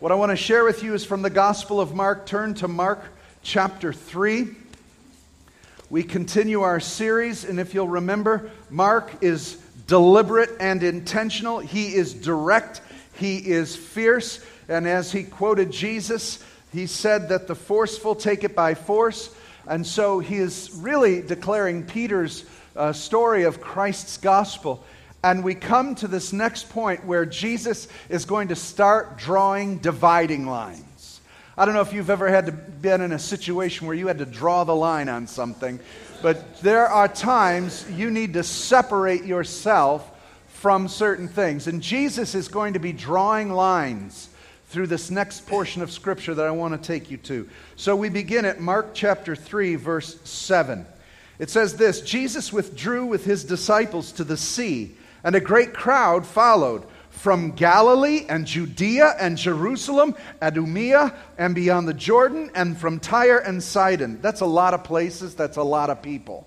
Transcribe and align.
What 0.00 0.10
I 0.10 0.14
want 0.14 0.30
to 0.30 0.36
share 0.36 0.64
with 0.64 0.82
you 0.82 0.94
is 0.94 1.04
from 1.04 1.20
the 1.20 1.28
Gospel 1.28 1.78
of 1.78 1.94
Mark. 1.94 2.24
Turn 2.24 2.54
to 2.54 2.68
Mark 2.68 3.04
chapter 3.42 3.92
3. 3.92 4.48
We 5.90 6.04
continue 6.04 6.62
our 6.62 6.80
series, 6.80 7.44
and 7.44 7.60
if 7.60 7.74
you'll 7.74 7.86
remember, 7.86 8.50
Mark 8.70 9.22
is 9.22 9.56
deliberate 9.86 10.52
and 10.58 10.82
intentional. 10.82 11.58
He 11.58 11.94
is 11.94 12.14
direct, 12.14 12.80
he 13.12 13.46
is 13.46 13.76
fierce, 13.76 14.42
and 14.70 14.88
as 14.88 15.12
he 15.12 15.22
quoted 15.22 15.70
Jesus, 15.70 16.42
he 16.72 16.86
said 16.86 17.28
that 17.28 17.46
the 17.46 17.54
forceful 17.54 18.14
take 18.14 18.42
it 18.42 18.56
by 18.56 18.72
force. 18.72 19.34
And 19.66 19.86
so 19.86 20.18
he 20.18 20.36
is 20.36 20.70
really 20.76 21.20
declaring 21.20 21.84
Peter's 21.84 22.46
uh, 22.74 22.94
story 22.94 23.42
of 23.42 23.60
Christ's 23.60 24.16
gospel. 24.16 24.82
And 25.22 25.44
we 25.44 25.54
come 25.54 25.94
to 25.96 26.08
this 26.08 26.32
next 26.32 26.70
point 26.70 27.04
where 27.04 27.26
Jesus 27.26 27.88
is 28.08 28.24
going 28.24 28.48
to 28.48 28.56
start 28.56 29.18
drawing 29.18 29.78
dividing 29.78 30.46
lines. 30.46 31.20
I 31.58 31.66
don't 31.66 31.74
know 31.74 31.82
if 31.82 31.92
you've 31.92 32.08
ever 32.08 32.28
had 32.28 32.46
to 32.46 32.52
been 32.52 33.02
in 33.02 33.12
a 33.12 33.18
situation 33.18 33.86
where 33.86 33.94
you 33.94 34.06
had 34.06 34.18
to 34.18 34.24
draw 34.24 34.64
the 34.64 34.74
line 34.74 35.10
on 35.10 35.26
something, 35.26 35.78
but 36.22 36.62
there 36.62 36.86
are 36.86 37.06
times 37.06 37.84
you 37.90 38.10
need 38.10 38.32
to 38.34 38.42
separate 38.42 39.24
yourself 39.24 40.10
from 40.48 40.88
certain 40.88 41.28
things. 41.28 41.66
And 41.66 41.82
Jesus 41.82 42.34
is 42.34 42.48
going 42.48 42.72
to 42.72 42.78
be 42.78 42.92
drawing 42.92 43.50
lines 43.50 44.30
through 44.68 44.86
this 44.86 45.10
next 45.10 45.46
portion 45.46 45.82
of 45.82 45.90
Scripture 45.90 46.34
that 46.34 46.46
I 46.46 46.50
want 46.50 46.80
to 46.80 46.86
take 46.86 47.10
you 47.10 47.18
to. 47.18 47.48
So 47.76 47.94
we 47.94 48.08
begin 48.08 48.46
at 48.46 48.60
Mark 48.60 48.90
chapter 48.94 49.36
3, 49.36 49.74
verse 49.74 50.18
7. 50.24 50.86
It 51.38 51.50
says 51.50 51.76
this 51.76 52.00
Jesus 52.00 52.52
withdrew 52.52 53.04
with 53.04 53.26
his 53.26 53.44
disciples 53.44 54.12
to 54.12 54.24
the 54.24 54.36
sea 54.36 54.96
and 55.24 55.34
a 55.34 55.40
great 55.40 55.74
crowd 55.74 56.26
followed 56.26 56.84
from 57.10 57.50
Galilee 57.52 58.24
and 58.28 58.46
Judea 58.46 59.14
and 59.20 59.36
Jerusalem, 59.36 60.14
Idumea 60.40 61.14
and 61.36 61.54
beyond 61.54 61.86
the 61.86 61.94
Jordan, 61.94 62.50
and 62.54 62.78
from 62.78 62.98
Tyre 62.98 63.38
and 63.38 63.62
Sidon. 63.62 64.20
That's 64.22 64.40
a 64.40 64.46
lot 64.46 64.72
of 64.72 64.84
places, 64.84 65.34
that's 65.34 65.58
a 65.58 65.62
lot 65.62 65.90
of 65.90 66.00
people. 66.00 66.46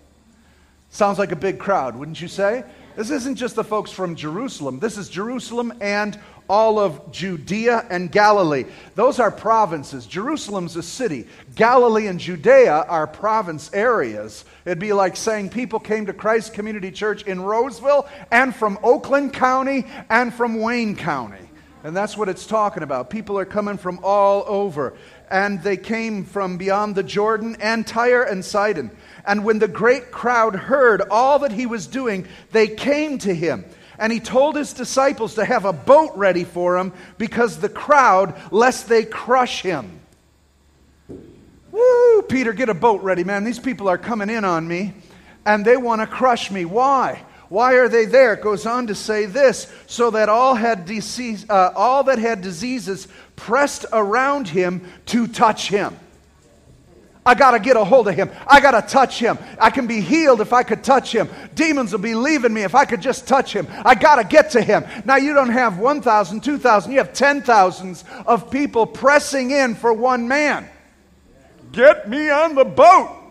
Sounds 0.89 1.19
like 1.19 1.31
a 1.31 1.35
big 1.35 1.59
crowd, 1.59 1.95
wouldn't 1.95 2.21
you 2.21 2.27
say? 2.27 2.63
This 2.95 3.09
isn't 3.09 3.35
just 3.35 3.55
the 3.55 3.63
folks 3.63 3.91
from 3.91 4.15
Jerusalem. 4.15 4.79
This 4.79 4.97
is 4.97 5.09
Jerusalem 5.09 5.73
and 5.81 6.19
all 6.47 6.77
of 6.77 7.11
Judea 7.11 7.87
and 7.89 8.11
Galilee. 8.11 8.65
Those 8.93 9.19
are 9.19 9.31
provinces. 9.31 10.05
Jerusalem's 10.05 10.75
a 10.75 10.83
city. 10.83 11.27
Galilee 11.55 12.05
and 12.05 12.19
Judea 12.19 12.85
are 12.87 13.07
province 13.07 13.71
areas. 13.73 14.45
It'd 14.65 14.77
be 14.77 14.93
like 14.93 15.15
saying 15.15 15.49
people 15.49 15.79
came 15.79 16.05
to 16.05 16.13
Christ 16.13 16.53
Community 16.53 16.91
Church 16.91 17.23
in 17.23 17.41
Roseville 17.41 18.07
and 18.29 18.55
from 18.55 18.77
Oakland 18.83 19.33
County 19.33 19.85
and 20.09 20.31
from 20.31 20.59
Wayne 20.59 20.95
County. 20.95 21.49
And 21.83 21.95
that's 21.95 22.15
what 22.15 22.29
it's 22.29 22.45
talking 22.45 22.83
about. 22.83 23.09
People 23.09 23.37
are 23.39 23.45
coming 23.45 23.77
from 23.77 23.99
all 24.03 24.45
over. 24.47 24.93
And 25.29 25.61
they 25.63 25.77
came 25.77 26.23
from 26.23 26.57
beyond 26.57 26.95
the 26.95 27.03
Jordan 27.03 27.57
and 27.59 27.87
Tyre 27.87 28.23
and 28.23 28.45
Sidon. 28.45 28.91
And 29.25 29.45
when 29.45 29.59
the 29.59 29.67
great 29.67 30.11
crowd 30.11 30.55
heard 30.55 31.01
all 31.09 31.39
that 31.39 31.51
he 31.51 31.65
was 31.65 31.87
doing, 31.87 32.27
they 32.51 32.67
came 32.67 33.17
to 33.19 33.33
him 33.33 33.65
and 33.97 34.11
he 34.11 34.19
told 34.19 34.55
his 34.55 34.73
disciples 34.73 35.35
to 35.35 35.45
have 35.45 35.65
a 35.65 35.73
boat 35.73 36.11
ready 36.15 36.43
for 36.43 36.77
him 36.77 36.93
because 37.17 37.57
the 37.57 37.69
crowd, 37.69 38.35
lest 38.51 38.89
they 38.89 39.05
crush 39.05 39.61
him. 39.61 39.99
Woo, 41.71 42.21
Peter, 42.23 42.53
get 42.53 42.69
a 42.69 42.73
boat 42.73 43.01
ready, 43.01 43.23
man. 43.23 43.43
These 43.43 43.59
people 43.59 43.87
are 43.87 43.97
coming 43.97 44.29
in 44.29 44.45
on 44.45 44.67
me 44.67 44.93
and 45.45 45.65
they 45.65 45.77
want 45.77 46.01
to 46.01 46.07
crush 46.07 46.51
me. 46.51 46.65
Why? 46.65 47.23
Why 47.49 47.75
are 47.75 47.87
they 47.87 48.05
there? 48.05 48.33
It 48.33 48.41
goes 48.41 48.65
on 48.65 48.87
to 48.87 48.95
say 48.95 49.25
this 49.25 49.71
so 49.85 50.11
that 50.11 50.29
all, 50.29 50.55
had 50.55 50.85
disease, 50.85 51.45
uh, 51.49 51.71
all 51.75 52.03
that 52.05 52.17
had 52.17 52.41
diseases 52.41 53.07
pressed 53.35 53.85
around 53.91 54.47
him 54.47 54.89
to 55.07 55.27
touch 55.27 55.69
him. 55.69 55.97
I 57.25 57.35
got 57.35 57.51
to 57.51 57.59
get 57.59 57.77
a 57.77 57.83
hold 57.83 58.07
of 58.07 58.15
him. 58.15 58.29
I 58.45 58.59
got 58.59 58.71
to 58.71 58.81
touch 58.81 59.17
him. 59.17 59.37
I 59.59 59.69
can 59.69 59.87
be 59.87 60.01
healed 60.01 60.41
if 60.41 60.51
I 60.51 60.63
could 60.63 60.83
touch 60.83 61.13
him. 61.13 61.29
Demons 61.55 61.91
will 61.91 61.99
be 61.99 62.15
leaving 62.15 62.53
me 62.53 62.63
if 62.63 62.75
I 62.75 62.85
could 62.85 63.01
just 63.01 63.27
touch 63.27 63.53
him. 63.53 63.67
I 63.85 63.95
got 63.95 64.15
to 64.15 64.23
get 64.23 64.51
to 64.51 64.61
him. 64.61 64.83
Now, 65.05 65.15
you 65.15 65.33
don't 65.33 65.49
have 65.49 65.77
1,000, 65.77 66.41
2,000, 66.41 66.91
you 66.91 66.97
have 66.97 67.13
10,000s 67.13 68.03
of 68.25 68.51
people 68.51 68.85
pressing 68.85 69.51
in 69.51 69.75
for 69.75 69.93
one 69.93 70.27
man. 70.27 70.69
Get 71.71 72.09
me 72.09 72.29
on 72.29 72.55
the 72.55 72.65
boat. 72.65 73.22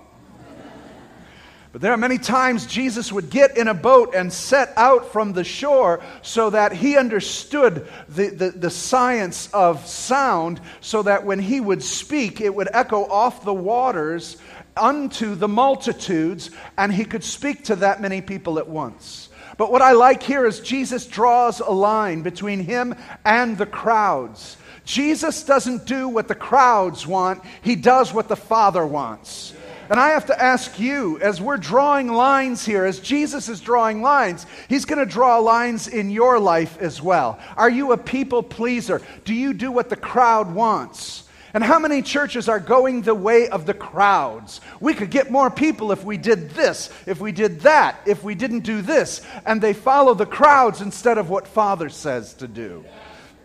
But 1.72 1.80
there 1.80 1.92
are 1.92 1.98
many 1.98 2.18
times 2.18 2.66
Jesus 2.66 3.10
would 3.10 3.30
get 3.30 3.56
in 3.56 3.66
a 3.66 3.74
boat 3.74 4.14
and 4.14 4.30
set 4.30 4.74
out 4.76 5.10
from 5.10 5.32
the 5.32 5.42
shore 5.42 6.02
so 6.20 6.50
that 6.50 6.72
he 6.72 6.98
understood 6.98 7.88
the, 8.10 8.28
the, 8.28 8.50
the, 8.50 8.68
science 8.68 9.48
of 9.54 9.86
sound, 9.86 10.60
so 10.82 11.02
that 11.02 11.24
when 11.24 11.38
he 11.38 11.60
would 11.60 11.82
speak, 11.82 12.42
it 12.42 12.54
would 12.54 12.68
echo 12.72 13.04
off 13.04 13.46
the 13.46 13.54
waters 13.54 14.36
unto 14.76 15.34
the 15.34 15.48
multitudes, 15.48 16.50
and 16.76 16.92
he 16.92 17.06
could 17.06 17.24
speak 17.24 17.64
to 17.64 17.76
that 17.76 18.02
many 18.02 18.20
people 18.20 18.58
at 18.58 18.68
once. 18.68 19.30
But 19.56 19.72
what 19.72 19.80
I 19.82 19.92
like 19.92 20.22
here 20.22 20.44
is 20.44 20.60
Jesus 20.60 21.06
draws 21.06 21.60
a 21.60 21.70
line 21.70 22.20
between 22.20 22.60
him 22.60 22.94
and 23.24 23.56
the 23.56 23.66
crowds. 23.66 24.58
Jesus 24.84 25.44
doesn't 25.44 25.86
do 25.86 26.08
what 26.08 26.28
the 26.28 26.34
crowds 26.34 27.06
want, 27.06 27.42
he 27.62 27.76
does 27.76 28.12
what 28.12 28.28
the 28.28 28.36
Father 28.36 28.84
wants. 28.86 29.51
And 29.90 30.00
I 30.00 30.10
have 30.10 30.26
to 30.26 30.42
ask 30.42 30.78
you, 30.78 31.18
as 31.20 31.40
we're 31.40 31.56
drawing 31.56 32.08
lines 32.08 32.64
here, 32.64 32.84
as 32.84 33.00
Jesus 33.00 33.48
is 33.48 33.60
drawing 33.60 34.02
lines, 34.02 34.46
He's 34.68 34.84
going 34.84 34.98
to 34.98 35.12
draw 35.12 35.38
lines 35.38 35.88
in 35.88 36.10
your 36.10 36.38
life 36.38 36.78
as 36.80 37.02
well. 37.02 37.38
Are 37.56 37.70
you 37.70 37.92
a 37.92 37.98
people 37.98 38.42
pleaser? 38.42 39.02
Do 39.24 39.34
you 39.34 39.52
do 39.52 39.70
what 39.70 39.90
the 39.90 39.96
crowd 39.96 40.54
wants? 40.54 41.24
And 41.54 41.62
how 41.62 41.78
many 41.78 42.00
churches 42.00 42.48
are 42.48 42.60
going 42.60 43.02
the 43.02 43.14
way 43.14 43.48
of 43.48 43.66
the 43.66 43.74
crowds? 43.74 44.62
We 44.80 44.94
could 44.94 45.10
get 45.10 45.30
more 45.30 45.50
people 45.50 45.92
if 45.92 46.02
we 46.02 46.16
did 46.16 46.50
this, 46.50 46.88
if 47.06 47.20
we 47.20 47.30
did 47.30 47.60
that, 47.60 48.00
if 48.06 48.24
we 48.24 48.34
didn't 48.34 48.60
do 48.60 48.80
this. 48.80 49.20
And 49.44 49.60
they 49.60 49.74
follow 49.74 50.14
the 50.14 50.24
crowds 50.24 50.80
instead 50.80 51.18
of 51.18 51.28
what 51.28 51.46
Father 51.46 51.90
says 51.90 52.32
to 52.34 52.48
do. 52.48 52.84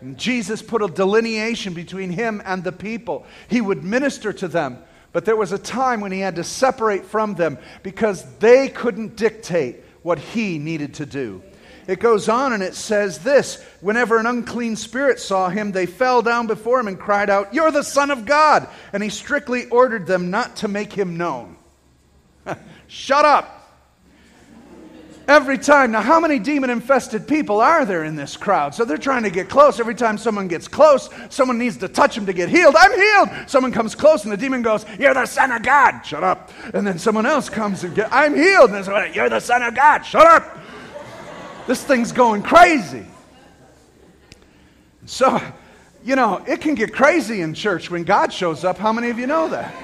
And 0.00 0.16
Jesus 0.16 0.62
put 0.62 0.80
a 0.80 0.88
delineation 0.88 1.74
between 1.74 2.10
him 2.10 2.40
and 2.46 2.64
the 2.64 2.72
people. 2.72 3.26
He 3.48 3.60
would 3.60 3.84
minister 3.84 4.32
to 4.32 4.48
them. 4.48 4.78
But 5.12 5.24
there 5.24 5.36
was 5.36 5.52
a 5.52 5.58
time 5.58 6.00
when 6.00 6.12
he 6.12 6.20
had 6.20 6.36
to 6.36 6.44
separate 6.44 7.04
from 7.04 7.34
them 7.34 7.58
because 7.82 8.24
they 8.38 8.68
couldn't 8.68 9.16
dictate 9.16 9.82
what 10.02 10.18
he 10.18 10.58
needed 10.58 10.94
to 10.94 11.06
do. 11.06 11.42
It 11.86 12.00
goes 12.00 12.28
on 12.28 12.52
and 12.52 12.62
it 12.62 12.74
says 12.74 13.20
this 13.20 13.62
Whenever 13.80 14.18
an 14.18 14.26
unclean 14.26 14.76
spirit 14.76 15.18
saw 15.18 15.48
him, 15.48 15.72
they 15.72 15.86
fell 15.86 16.20
down 16.20 16.46
before 16.46 16.78
him 16.78 16.88
and 16.88 16.98
cried 16.98 17.30
out, 17.30 17.54
You're 17.54 17.70
the 17.70 17.82
Son 17.82 18.10
of 18.10 18.26
God! 18.26 18.68
And 18.92 19.02
he 19.02 19.08
strictly 19.08 19.64
ordered 19.70 20.06
them 20.06 20.30
not 20.30 20.56
to 20.56 20.68
make 20.68 20.92
him 20.92 21.16
known. 21.16 21.56
Shut 22.88 23.24
up! 23.24 23.57
Every 25.28 25.58
time. 25.58 25.90
Now, 25.90 26.00
how 26.00 26.20
many 26.20 26.38
demon 26.38 26.70
infested 26.70 27.28
people 27.28 27.60
are 27.60 27.84
there 27.84 28.02
in 28.02 28.16
this 28.16 28.34
crowd? 28.34 28.74
So 28.74 28.86
they're 28.86 28.96
trying 28.96 29.24
to 29.24 29.30
get 29.30 29.50
close. 29.50 29.78
Every 29.78 29.94
time 29.94 30.16
someone 30.16 30.48
gets 30.48 30.66
close, 30.66 31.10
someone 31.28 31.58
needs 31.58 31.76
to 31.76 31.88
touch 31.88 32.14
them 32.14 32.24
to 32.24 32.32
get 32.32 32.48
healed. 32.48 32.74
I'm 32.78 32.98
healed. 32.98 33.50
Someone 33.50 33.70
comes 33.70 33.94
close 33.94 34.24
and 34.24 34.32
the 34.32 34.38
demon 34.38 34.62
goes, 34.62 34.86
You're 34.98 35.12
the 35.12 35.26
Son 35.26 35.52
of 35.52 35.62
God. 35.62 36.00
Shut 36.00 36.24
up. 36.24 36.50
And 36.72 36.86
then 36.86 36.98
someone 36.98 37.26
else 37.26 37.50
comes 37.50 37.84
and 37.84 37.94
get, 37.94 38.08
I'm 38.10 38.34
healed. 38.34 38.70
And 38.70 39.14
You're 39.14 39.28
the 39.28 39.40
Son 39.40 39.62
of 39.62 39.74
God. 39.74 40.00
Shut 40.00 40.26
up. 40.26 40.58
This 41.66 41.84
thing's 41.84 42.10
going 42.10 42.42
crazy. 42.42 43.04
So, 45.04 45.42
you 46.02 46.16
know, 46.16 46.42
it 46.48 46.62
can 46.62 46.74
get 46.74 46.94
crazy 46.94 47.42
in 47.42 47.52
church 47.52 47.90
when 47.90 48.04
God 48.04 48.32
shows 48.32 48.64
up. 48.64 48.78
How 48.78 48.94
many 48.94 49.10
of 49.10 49.18
you 49.18 49.26
know 49.26 49.48
that? 49.50 49.74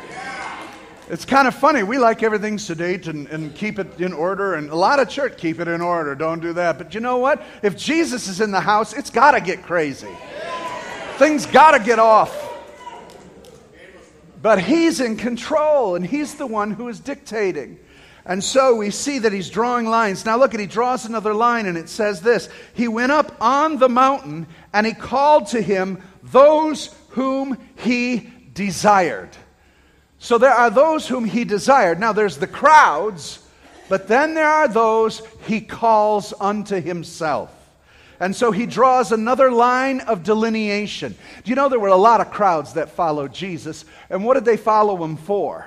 It's 1.10 1.26
kind 1.26 1.46
of 1.46 1.54
funny. 1.54 1.82
We 1.82 1.98
like 1.98 2.22
everything 2.22 2.58
sedate 2.58 3.08
and, 3.08 3.26
and 3.28 3.54
keep 3.54 3.78
it 3.78 4.00
in 4.00 4.14
order, 4.14 4.54
and 4.54 4.70
a 4.70 4.74
lot 4.74 5.00
of 5.00 5.08
church 5.08 5.36
keep 5.36 5.60
it 5.60 5.68
in 5.68 5.82
order. 5.82 6.14
Don't 6.14 6.40
do 6.40 6.54
that. 6.54 6.78
But 6.78 6.94
you 6.94 7.00
know 7.00 7.18
what? 7.18 7.44
If 7.62 7.76
Jesus 7.76 8.26
is 8.26 8.40
in 8.40 8.50
the 8.50 8.60
house, 8.60 8.94
it's 8.94 9.10
got 9.10 9.32
to 9.32 9.40
get 9.40 9.62
crazy. 9.62 10.08
Things 11.18 11.44
got 11.44 11.72
to 11.72 11.84
get 11.84 11.98
off. 11.98 12.40
But 14.40 14.62
he's 14.62 15.00
in 15.00 15.16
control, 15.16 15.94
and 15.94 16.06
he's 16.06 16.36
the 16.36 16.46
one 16.46 16.70
who 16.70 16.88
is 16.88 17.00
dictating. 17.00 17.78
And 18.26 18.42
so 18.42 18.76
we 18.76 18.90
see 18.90 19.18
that 19.18 19.32
he's 19.32 19.50
drawing 19.50 19.86
lines. 19.86 20.24
Now 20.24 20.38
look 20.38 20.54
at, 20.54 20.60
he 20.60 20.66
draws 20.66 21.04
another 21.04 21.34
line, 21.34 21.66
and 21.66 21.76
it 21.76 21.90
says 21.90 22.22
this 22.22 22.48
He 22.72 22.88
went 22.88 23.12
up 23.12 23.36
on 23.42 23.78
the 23.78 23.90
mountain, 23.90 24.46
and 24.72 24.86
he 24.86 24.94
called 24.94 25.48
to 25.48 25.60
him 25.60 26.02
those 26.22 26.94
whom 27.10 27.58
he 27.76 28.30
desired. 28.54 29.30
So 30.24 30.38
there 30.38 30.54
are 30.54 30.70
those 30.70 31.06
whom 31.06 31.26
he 31.26 31.44
desired. 31.44 32.00
Now 32.00 32.14
there's 32.14 32.38
the 32.38 32.46
crowds, 32.46 33.46
but 33.90 34.08
then 34.08 34.32
there 34.32 34.48
are 34.48 34.66
those 34.66 35.20
he 35.46 35.60
calls 35.60 36.32
unto 36.40 36.80
himself. 36.80 37.54
And 38.18 38.34
so 38.34 38.50
he 38.50 38.64
draws 38.64 39.12
another 39.12 39.52
line 39.52 40.00
of 40.00 40.22
delineation. 40.22 41.12
Do 41.12 41.50
you 41.50 41.54
know 41.54 41.68
there 41.68 41.78
were 41.78 41.88
a 41.88 41.96
lot 41.96 42.22
of 42.22 42.30
crowds 42.30 42.72
that 42.72 42.92
followed 42.92 43.34
Jesus? 43.34 43.84
And 44.08 44.24
what 44.24 44.32
did 44.32 44.46
they 44.46 44.56
follow 44.56 45.04
him 45.04 45.18
for? 45.18 45.66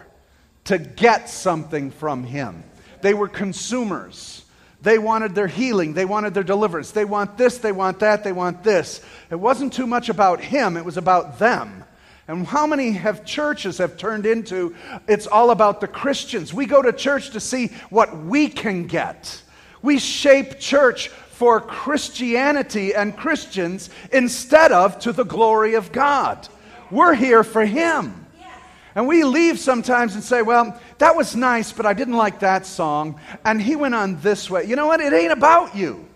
To 0.64 0.80
get 0.80 1.30
something 1.30 1.92
from 1.92 2.24
him. 2.24 2.64
They 3.02 3.14
were 3.14 3.28
consumers. 3.28 4.44
They 4.82 4.98
wanted 4.98 5.36
their 5.36 5.46
healing. 5.46 5.94
They 5.94 6.06
wanted 6.06 6.34
their 6.34 6.42
deliverance. 6.42 6.90
They 6.90 7.06
want 7.06 7.38
this, 7.38 7.60
they 7.60 7.72
want 7.72 8.00
that, 8.00 8.24
they 8.24 8.32
want 8.32 8.64
this. 8.64 9.02
It 9.30 9.36
wasn't 9.36 9.74
too 9.74 9.86
much 9.86 10.10
about 10.10 10.42
him, 10.42 10.78
it 10.78 10.86
was 10.86 10.98
about 10.98 11.38
them. 11.38 11.84
And 12.28 12.46
how 12.46 12.68
many 12.68 12.92
have 12.92 13.24
churches 13.24 13.78
have 13.78 13.98
turned 13.98 14.26
into 14.26 14.76
it's 15.08 15.28
all 15.28 15.52
about 15.52 15.80
the 15.80 15.88
Christians? 15.88 16.54
We 16.54 16.66
go 16.66 16.82
to 16.82 16.92
church 16.92 17.30
to 17.32 17.40
see 17.40 17.68
what 17.90 18.18
we 18.18 18.50
can 18.50 18.88
get. 18.88 19.42
We 19.82 20.00
shape 20.00 20.60
church 20.60 21.08
for 21.08 21.62
Christianity 21.62 22.94
and 22.94 23.16
Christians 23.16 23.90
instead 24.12 24.72
of 24.72 25.00
to 25.00 25.14
the 25.14 25.24
glory 25.24 25.76
of 25.76 25.92
God. 25.92 26.48
We're 26.92 27.14
here 27.14 27.44
for 27.44 27.66
Him. 27.66 28.26
And 28.98 29.08
we 29.08 29.24
leave 29.24 29.60
sometimes 29.60 30.16
and 30.16 30.24
say, 30.24 30.42
well, 30.42 30.82
that 30.98 31.16
was 31.16 31.36
nice, 31.36 31.72
but 31.72 31.86
I 31.86 31.94
didn't 31.94 32.16
like 32.16 32.40
that 32.40 32.66
song. 32.66 33.22
And 33.46 33.62
he 33.62 33.76
went 33.76 33.94
on 33.94 34.20
this 34.22 34.50
way. 34.50 34.66
You 34.66 34.76
know 34.76 34.88
what? 34.88 35.02
It 35.02 35.14
ain't 35.14 35.32
about 35.32 35.76
you. 35.76 36.07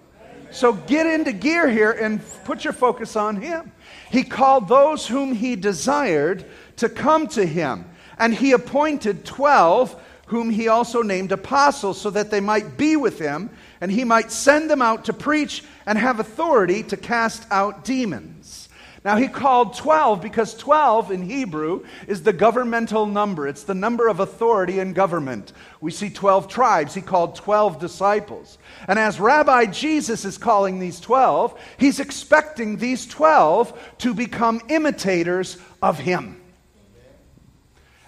So 0.52 0.74
get 0.74 1.08
into 1.08 1.32
gear 1.32 1.70
here 1.70 1.92
and 1.92 2.22
put 2.44 2.64
your 2.64 2.74
focus 2.74 3.16
on 3.16 3.38
him. 3.38 3.72
He 4.10 4.24
called 4.24 4.68
those 4.68 5.08
whom 5.08 5.34
he 5.34 5.56
desired 5.56 6.46
to 6.78 6.90
come 6.90 7.28
to 7.30 7.46
him. 7.46 7.86
And 8.20 8.34
he 8.34 8.52
appointed 8.52 9.26
12 9.26 10.00
whom 10.28 10.50
he 10.50 10.70
also 10.70 11.02
named 11.02 11.32
apostles 11.32 12.00
so 12.00 12.10
that 12.10 12.32
they 12.32 12.40
might 12.40 12.78
be 12.78 12.96
with 12.96 13.20
him 13.20 13.50
and 13.82 13.92
he 13.92 14.06
might 14.06 14.32
send 14.32 14.70
them 14.70 14.82
out 14.82 15.06
to 15.06 15.14
preach 15.14 15.64
and 15.86 15.98
have 15.98 16.22
authority 16.22 16.84
to 16.84 16.96
cast 16.96 17.46
out 17.52 17.84
demons. 17.84 18.61
Now, 19.04 19.18
he 19.18 19.28
called 19.28 19.74
12 19.74 20.22
because 20.22 20.54
12 20.56 21.12
in 21.12 21.24
Hebrew 21.24 21.86
is 22.08 22.22
the 22.22 22.34
governmental 22.34 23.08
number. 23.08 23.48
It's 23.48 23.64
the 23.64 23.74
number 23.74 24.08
of 24.08 24.20
authority 24.20 24.80
in 24.80 24.94
government. 24.94 25.54
We 25.80 25.90
see 25.90 26.12
12 26.12 26.48
tribes. 26.48 26.94
He 26.94 27.02
called 27.02 27.36
12 27.36 27.80
disciples. 27.80 28.60
And 28.88 29.00
as 29.00 29.20
Rabbi 29.20 29.66
Jesus 29.66 30.24
is 30.24 30.38
calling 30.38 30.80
these 30.80 31.00
12, 31.00 31.60
he's 31.78 32.00
expecting 32.00 32.78
these 32.78 33.08
12 33.08 33.96
to 34.00 34.14
become 34.14 34.62
imitators 34.70 35.58
of 35.82 35.98
him. 35.98 36.40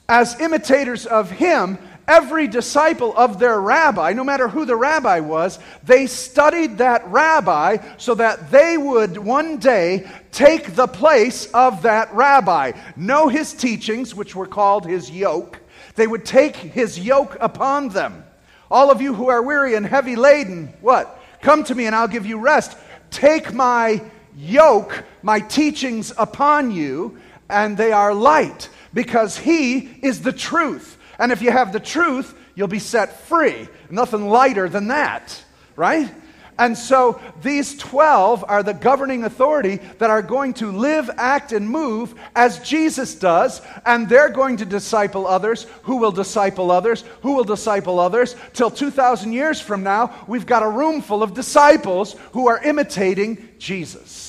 As 0.07 0.40
imitators 0.40 1.07
of 1.07 1.31
him, 1.31 1.80
every 2.08 2.48
disciple 2.48 3.16
of 3.16 3.40
their 3.40 3.60
rabbi, 3.60 4.14
no 4.14 4.24
matter 4.24 4.48
who 4.48 4.66
the 4.66 4.76
rabbi 4.76 5.20
was, 5.20 5.60
they 5.84 6.08
studied 6.08 6.78
that 6.80 7.08
rabbi 7.08 7.78
so 7.98 8.16
that 8.16 8.52
they 8.52 8.78
would 8.78 9.18
one 9.18 9.58
day 9.58 10.10
take 10.32 10.76
the 10.76 10.88
place 10.88 11.46
of 11.54 11.84
that 11.84 12.14
rabbi, 12.14 12.74
know 12.96 13.28
his 13.28 13.54
teachings, 13.54 14.16
which 14.16 14.36
were 14.36 14.48
called 14.48 14.86
his 14.86 15.10
yoke. 15.10 15.60
They 15.96 16.08
would 16.08 16.26
take 16.26 16.56
his 16.56 17.00
yoke 17.00 17.38
upon 17.40 17.90
them. 17.90 18.24
All 18.72 18.90
of 18.90 19.02
you 19.02 19.14
who 19.14 19.30
are 19.30 19.42
weary 19.42 19.76
and 19.76 19.86
heavy 19.86 20.16
laden, 20.16 20.74
what? 20.82 21.20
Come 21.42 21.64
to 21.66 21.76
me 21.76 21.86
and 21.86 21.96
I'll 21.96 22.08
give 22.08 22.26
you 22.26 22.40
rest. 22.40 22.76
Take 23.12 23.54
my 23.54 24.02
yoke, 24.36 25.04
my 25.22 25.40
teachings 25.40 26.12
upon 26.18 26.72
you, 26.72 27.20
and 27.50 27.78
they 27.78 27.92
are 27.92 28.14
light 28.14 28.70
because 28.94 29.38
he 29.38 29.78
is 30.02 30.22
the 30.22 30.32
truth. 30.32 30.98
And 31.24 31.31
if 31.31 31.42
you 31.42 31.52
have 31.52 31.72
the 31.72 31.80
truth, 31.80 32.38
you'll 32.54 32.68
be 32.68 32.80
set 32.80 33.22
free. 33.28 33.70
Nothing 33.90 34.28
lighter 34.28 34.68
than 34.68 34.90
that, 34.90 35.42
right? 35.78 36.14
And 36.60 36.78
so 36.78 37.22
these 37.42 37.78
12 37.78 38.44
are 38.46 38.62
the 38.62 38.74
governing 38.74 39.24
authority 39.24 39.78
that 40.00 40.10
are 40.10 40.22
going 40.22 40.54
to 40.56 40.70
live, 40.74 41.10
act, 41.16 41.54
and 41.54 41.70
move 41.70 42.14
as 42.36 42.60
Jesus 42.60 43.16
does. 43.16 43.62
And 43.86 44.10
they're 44.10 44.31
going 44.31 44.58
to 44.58 44.66
disciple 44.66 45.25
others 45.25 45.66
who 45.84 45.96
will 45.96 46.12
disciple 46.12 46.72
others 46.72 47.06
who 47.22 47.36
will 47.36 47.46
disciple 47.46 48.02
others. 48.02 48.36
Till 48.52 48.69
2,000 48.69 49.31
years 49.31 49.62
from 49.62 49.81
now, 49.81 50.26
we've 50.28 50.46
got 50.46 50.62
a 50.62 50.69
room 50.69 51.02
full 51.02 51.24
of 51.24 51.34
disciples 51.34 52.18
who 52.34 52.50
are 52.50 52.62
imitating 52.62 53.48
Jesus 53.60 54.23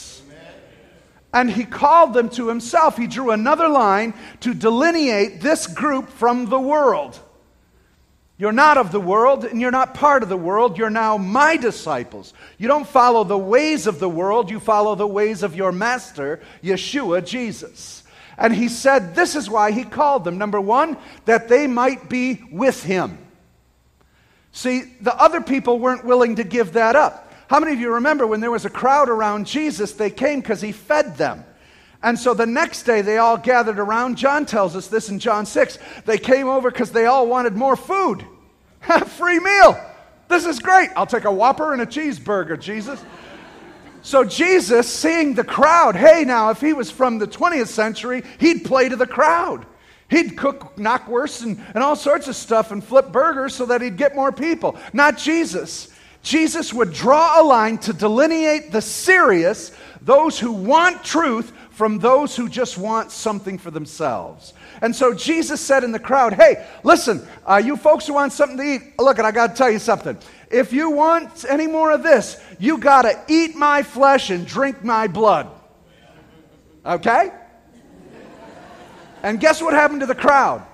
and 1.35 1.51
he 1.51 1.65
called 1.65 2.15
them 2.15 2.31
to 2.31 2.49
himself. 2.49 2.97
He 2.97 3.09
drew 3.09 3.33
another 3.33 3.69
line 3.69 4.15
to 4.41 4.55
delineate 4.55 5.41
this 5.41 5.67
group 5.67 6.09
from 6.09 6.47
the 6.47 6.61
world. 6.61 7.19
You're 8.39 8.53
not 8.53 8.79
of 8.79 8.93
the 8.93 9.01
world, 9.01 9.45
and 9.45 9.61
you're 9.61 9.73
not 9.73 9.95
part 9.95 10.23
of 10.23 10.29
the 10.29 10.37
world. 10.37 10.79
You're 10.79 10.91
now 10.91 11.17
my 11.17 11.57
disciples. 11.57 12.33
You 12.57 12.69
don't 12.69 12.87
follow 12.87 13.25
the 13.25 13.37
ways 13.37 13.89
of 13.89 13.99
the 13.99 14.09
world, 14.09 14.49
you 14.49 14.61
follow 14.61 14.95
the 14.95 15.07
ways 15.07 15.43
of 15.43 15.57
your 15.57 15.73
master, 15.73 16.41
Yeshua, 16.63 17.27
Jesus. 17.27 18.05
And 18.39 18.55
he 18.55 18.69
said 18.69 19.17
this 19.17 19.35
is 19.35 19.51
why 19.51 19.73
he 19.73 19.85
called 19.85 20.23
them. 20.23 20.39
Number 20.39 20.61
one, 20.61 20.97
that 21.25 21.49
they 21.49 21.67
might 21.67 22.09
be 22.09 22.43
with 22.51 22.83
him. 22.85 23.19
See, 24.53 24.83
the 25.01 25.15
other 25.17 25.41
people 25.41 25.81
weren't 25.81 26.05
willing 26.05 26.37
to 26.37 26.45
give 26.45 26.75
that 26.75 26.95
up. 26.95 27.24
How 27.49 27.61
many 27.61 27.73
of 27.73 27.81
you 27.81 27.95
remember 27.95 28.27
when 28.27 28.41
there 28.41 28.51
was 28.51 28.65
a 28.65 28.71
crowd 28.71 29.09
around 29.09 29.47
Jesus, 29.47 29.93
they 29.93 30.11
came 30.11 30.41
because 30.41 30.61
he 30.61 30.73
fed 30.73 31.17
them? 31.17 31.45
And 32.03 32.19
so 32.19 32.35
the 32.35 32.47
next 32.47 32.83
day 32.83 33.01
they 33.01 33.19
all 33.19 33.39
gathered 33.39 33.79
around. 33.79 34.17
John 34.17 34.45
tells 34.45 34.77
us 34.77 34.89
this 34.89 35.09
in 35.09 35.19
John 35.19 35.47
6. 35.47 35.79
They 36.05 36.19
came 36.19 36.49
over 36.49 36.71
because 36.71 36.91
they 36.91 37.07
all 37.07 37.27
wanted 37.27 37.55
more 37.55 37.77
food. 37.77 38.27
Free 39.07 39.41
meal. 39.41 39.81
This 40.29 40.45
is 40.45 40.59
great. 40.59 40.91
I'll 40.97 41.07
take 41.07 41.25
a 41.25 41.33
Whopper 41.33 41.73
and 41.73 41.81
a 41.81 41.87
cheeseburger, 41.87 42.61
Jesus. 42.61 43.03
So 44.03 44.23
Jesus, 44.23 44.87
seeing 44.87 45.35
the 45.35 45.45
crowd, 45.45 45.97
hey, 45.97 46.25
now, 46.27 46.51
if 46.51 46.61
he 46.61 46.75
was 46.75 46.91
from 46.91 47.19
the 47.19 47.27
20th 47.27 47.69
century, 47.69 48.23
he'd 48.39 48.65
play 48.67 48.91
to 48.91 48.97
the 48.97 49.07
crowd. 49.07 49.65
He'd 50.11 50.37
cook 50.37 50.77
knockwursts 50.77 51.43
and, 51.43 51.59
and 51.75 51.83
all 51.83 51.97
sorts 51.97 52.29
of 52.29 52.37
stuff 52.37 52.71
and 52.71 52.85
flip 52.85 53.13
burgers 53.13 53.55
so 53.55 53.65
that 53.67 53.81
he'd 53.81 53.97
get 53.97 54.15
more 54.15 54.31
people. 54.31 54.77
Not 54.93 55.17
Jesus. 55.17 55.89
Jesus 56.25 56.73
would 56.73 56.93
draw 56.93 57.41
a 57.41 57.45
line 57.45 57.77
to 57.79 57.93
delineate 57.93 58.73
the 58.73 58.81
serious, 58.81 59.71
those 60.01 60.41
who 60.41 60.53
want 60.53 61.05
truth, 61.05 61.53
from 61.71 61.99
those 61.99 62.37
who 62.37 62.49
just 62.49 62.79
want 62.79 63.11
something 63.11 63.59
for 63.59 63.71
themselves. 63.71 64.55
And 64.81 64.95
so 64.95 65.13
Jesus 65.13 65.61
said 65.61 65.83
in 65.83 65.91
the 65.91 65.99
crowd, 65.99 66.33
Hey, 66.33 66.67
listen, 66.85 67.27
uh, 67.45 67.61
you 67.63 67.77
folks 67.77 68.07
who 68.07 68.15
want 68.15 68.33
something 68.33 68.57
to 68.57 68.63
eat, 68.63 68.99
look, 68.99 69.19
and 69.19 69.27
I 69.27 69.33
got 69.33 69.51
to 69.51 69.57
tell 69.57 69.71
you 69.71 69.81
something. 69.81 70.17
If 70.51 70.73
you 70.73 70.91
want 70.91 71.45
any 71.49 71.67
more 71.67 71.91
of 71.91 72.03
this, 72.03 72.41
you 72.61 72.79
got 72.79 73.03
to 73.03 73.21
eat 73.29 73.57
my 73.57 73.83
flesh 73.83 74.31
and 74.31 74.47
drink 74.47 74.85
my 74.85 75.09
blood. 75.09 75.51
Okay? 76.87 77.33
And 79.23 79.41
guess 79.41 79.61
what 79.61 79.75
happened 79.75 80.01
to 80.01 80.07
the 80.07 80.15
crowd? 80.15 80.65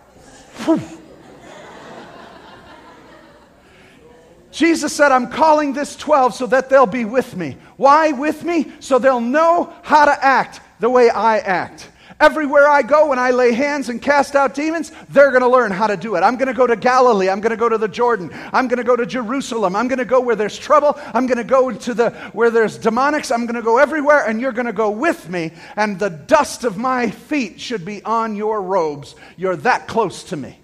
Jesus 4.50 4.94
said, 4.94 5.12
I'm 5.12 5.30
calling 5.30 5.72
this 5.72 5.96
12 5.96 6.34
so 6.34 6.46
that 6.48 6.68
they'll 6.68 6.86
be 6.86 7.04
with 7.04 7.36
me. 7.36 7.56
Why 7.76 8.12
with 8.12 8.44
me? 8.44 8.72
So 8.80 8.98
they'll 8.98 9.20
know 9.20 9.72
how 9.82 10.04
to 10.04 10.24
act 10.24 10.60
the 10.80 10.90
way 10.90 11.10
I 11.10 11.38
act. 11.38 11.88
Everywhere 12.20 12.68
I 12.68 12.82
go, 12.82 13.08
when 13.08 13.18
I 13.18 13.30
lay 13.30 13.52
hands 13.52 13.88
and 13.88 14.00
cast 14.00 14.36
out 14.36 14.54
demons, 14.54 14.92
they're 15.08 15.30
going 15.30 15.40
to 15.40 15.48
learn 15.48 15.70
how 15.70 15.86
to 15.86 15.96
do 15.96 16.16
it. 16.16 16.20
I'm 16.20 16.36
going 16.36 16.48
to 16.48 16.54
go 16.54 16.66
to 16.66 16.76
Galilee. 16.76 17.30
I'm 17.30 17.40
going 17.40 17.50
to 17.50 17.56
go 17.56 17.70
to 17.70 17.78
the 17.78 17.88
Jordan. 17.88 18.30
I'm 18.52 18.68
going 18.68 18.76
to 18.76 18.84
go 18.84 18.94
to 18.94 19.06
Jerusalem. 19.06 19.74
I'm 19.74 19.88
going 19.88 20.00
to 20.00 20.04
go 20.04 20.20
where 20.20 20.36
there's 20.36 20.58
trouble. 20.58 21.00
I'm 21.14 21.26
going 21.26 21.38
to 21.38 21.44
go 21.44 21.72
to 21.72 21.94
the 21.94 22.10
where 22.34 22.50
there's 22.50 22.78
demonics. 22.78 23.32
I'm 23.32 23.46
going 23.46 23.54
to 23.54 23.62
go 23.62 23.78
everywhere, 23.78 24.26
and 24.26 24.38
you're 24.38 24.52
going 24.52 24.66
to 24.66 24.72
go 24.74 24.90
with 24.90 25.30
me. 25.30 25.52
And 25.76 25.98
the 25.98 26.10
dust 26.10 26.64
of 26.64 26.76
my 26.76 27.08
feet 27.10 27.58
should 27.58 27.86
be 27.86 28.04
on 28.04 28.36
your 28.36 28.60
robes. 28.60 29.14
You're 29.38 29.56
that 29.56 29.88
close 29.88 30.24
to 30.24 30.36
me. 30.36 30.59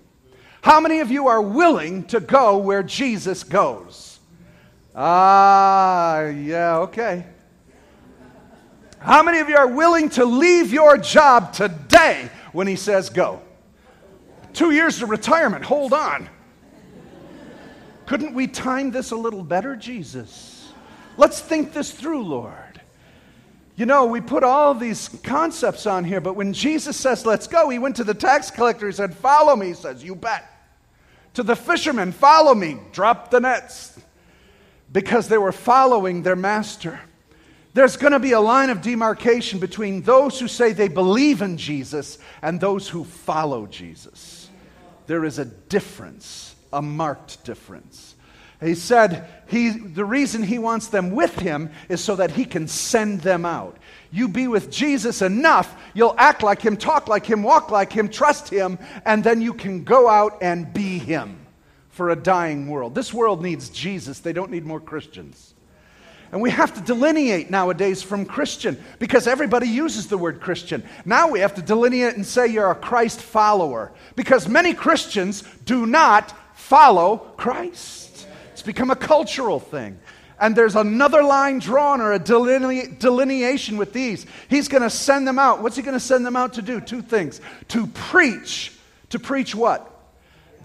How 0.67 0.81
many 0.81 0.99
of 0.99 1.13
you 1.13 1.29
are 1.29 1.41
willing 1.41 2.03
to 2.07 2.19
go 2.19 2.59
where 2.59 2.83
Jesus 2.83 3.45
goes? 3.45 4.19
Ah, 4.97 6.23
yeah, 6.25 6.79
okay. 6.79 7.25
How 8.99 9.23
many 9.23 9.39
of 9.39 9.49
you 9.49 9.55
are 9.55 9.69
willing 9.69 10.11
to 10.11 10.25
leave 10.25 10.73
your 10.73 10.99
job 10.99 11.53
today 11.53 12.29
when 12.51 12.67
he 12.67 12.75
says 12.75 13.11
go? 13.11 13.41
Two 14.55 14.73
years 14.73 14.99
to 14.99 15.07
retirement, 15.07 15.65
hold 15.65 15.93
on. 15.93 16.29
Couldn't 18.07 18.35
we 18.35 18.49
time 18.49 18.91
this 18.91 19.13
a 19.13 19.17
little 19.17 19.45
better, 19.45 19.77
Jesus? 19.77 20.73
Let's 21.17 21.41
think 21.41 21.75
this 21.75 21.93
through, 21.93 22.25
Lord. 22.25 22.81
You 23.77 23.87
know, 23.87 24.07
we 24.07 24.21
put 24.21 24.43
all 24.43 24.75
these 24.75 25.11
concepts 25.23 25.87
on 25.87 26.03
here, 26.03 26.21
but 26.21 26.35
when 26.35 26.53
Jesus 26.53 26.97
says, 26.97 27.25
let's 27.25 27.47
go, 27.47 27.69
he 27.69 27.79
went 27.79 27.95
to 27.95 28.05
the 28.05 28.15
tax 28.15 28.51
collector, 28.51 28.87
he 28.87 28.93
said, 28.93 29.15
follow 29.15 29.55
me. 29.55 29.69
He 29.69 29.75
says, 29.75 30.03
you 30.03 30.17
bet 30.17 30.55
to 31.37 31.43
the 31.43 31.55
fishermen, 31.55 32.13
Follow 32.13 32.55
me, 32.55 32.79
drop 32.93 33.31
the 33.31 33.41
nets, 33.41 33.99
because 34.91 35.29
they 35.29 35.37
were 35.37 35.53
following 35.53 36.23
their 36.23 36.35
master. 36.35 36.99
There's 37.75 37.99
going 37.99 38.15
to 38.15 38.19
be 38.19 38.33
a 38.33 38.41
line 38.41 38.71
of 38.71 38.81
demarcation 38.81 39.59
between 39.59 40.01
those 40.01 40.41
who 40.41 40.49
say 40.49 40.73
they 40.73 40.89
believe 40.89 41.43
in 41.43 41.59
Jesus 41.59 42.19
and 42.41 42.59
those 42.59 42.89
who 42.89 43.05
follow 43.05 43.67
Jesus. 43.67 44.49
There 45.07 45.27
is 45.27 45.39
a 45.39 45.45
difference, 45.45 46.57
a 46.73 46.81
marked 46.81 47.45
difference. 47.45 48.16
He 48.61 48.75
said 48.75 49.29
he, 49.49 49.71
the 49.71 50.05
reason 50.05 50.43
he 50.43 50.59
wants 50.59 50.89
them 50.89 51.11
with 51.11 51.39
him 51.39 51.71
is 51.89 52.03
so 52.03 52.17
that 52.17 52.31
he 52.31 52.45
can 52.45 52.69
send 52.69 53.21
them 53.21 53.45
out. 53.45 53.77
You 54.11 54.29
be 54.29 54.49
with 54.49 54.71
Jesus 54.71 55.21
enough, 55.21 55.77
you'll 55.93 56.15
act 56.17 56.43
like 56.43 56.63
him, 56.63 56.77
talk 56.77 57.09
like 57.09 57.27
him, 57.27 57.43
walk 57.43 57.71
like 57.71 57.93
him, 57.93 58.09
trust 58.09 58.49
him, 58.49 58.79
and 59.05 59.23
then 59.23 59.43
you 59.43 59.53
can 59.53 59.85
go 59.85 60.09
out 60.09 60.39
and 60.41 60.73
be 60.73 60.99
him 60.99 61.39
for 61.91 62.11
a 62.11 62.17
dying 62.17 62.69
world. 62.69 62.95
This 62.95 63.13
world 63.13 63.43
needs 63.43 63.69
Jesus, 63.69 64.21
they 64.21 64.33
don't 64.33 64.51
need 64.51 64.65
more 64.65 64.81
Christians. 64.81 65.55
And 66.33 66.41
we 66.41 66.51
have 66.51 66.75
to 66.75 66.81
delineate 66.81 67.51
nowadays 67.51 68.03
from 68.03 68.27
Christian 68.27 68.83
because 68.99 69.27
everybody 69.27 69.69
uses 69.69 70.09
the 70.09 70.19
word 70.19 70.41
Christian. 70.41 70.83
Now 71.05 71.31
we 71.31 71.41
have 71.41 71.55
to 71.55 71.63
delineate 71.63 72.17
and 72.17 72.27
say 72.27 72.49
you're 72.49 72.71
a 72.71 72.75
Christ 72.75 73.21
follower 73.21 73.93
because 74.17 74.49
many 74.49 74.75
Christians 74.75 75.43
do 75.65 75.87
not 75.87 76.35
follow 76.55 77.19
Christ. 77.37 78.06
Become 78.67 78.91
a 78.91 78.97
cultural 78.97 79.61
thing. 79.61 79.99
And 80.39 80.55
there's 80.55 80.77
another 80.77 81.23
line 81.23 81.61
drawn 81.61 82.01
or 82.01 82.13
a 82.13 82.19
deline- 82.19 82.97
delineation 82.99 83.79
with 83.79 83.95
these. 83.95 84.27
He's 84.49 84.69
going 84.69 84.83
to 84.83 84.91
send 84.91 85.27
them 85.27 85.39
out. 85.39 85.63
What's 85.63 85.77
he 85.77 85.83
going 85.83 85.95
to 85.95 86.01
send 86.01 86.27
them 86.27 86.37
out 86.37 86.55
to 86.55 86.63
do? 86.63 86.81
Two 86.81 87.01
things. 87.01 87.41
To 87.69 87.87
preach. 87.87 88.73
To 89.11 89.19
preach 89.19 89.55
what? 89.55 89.93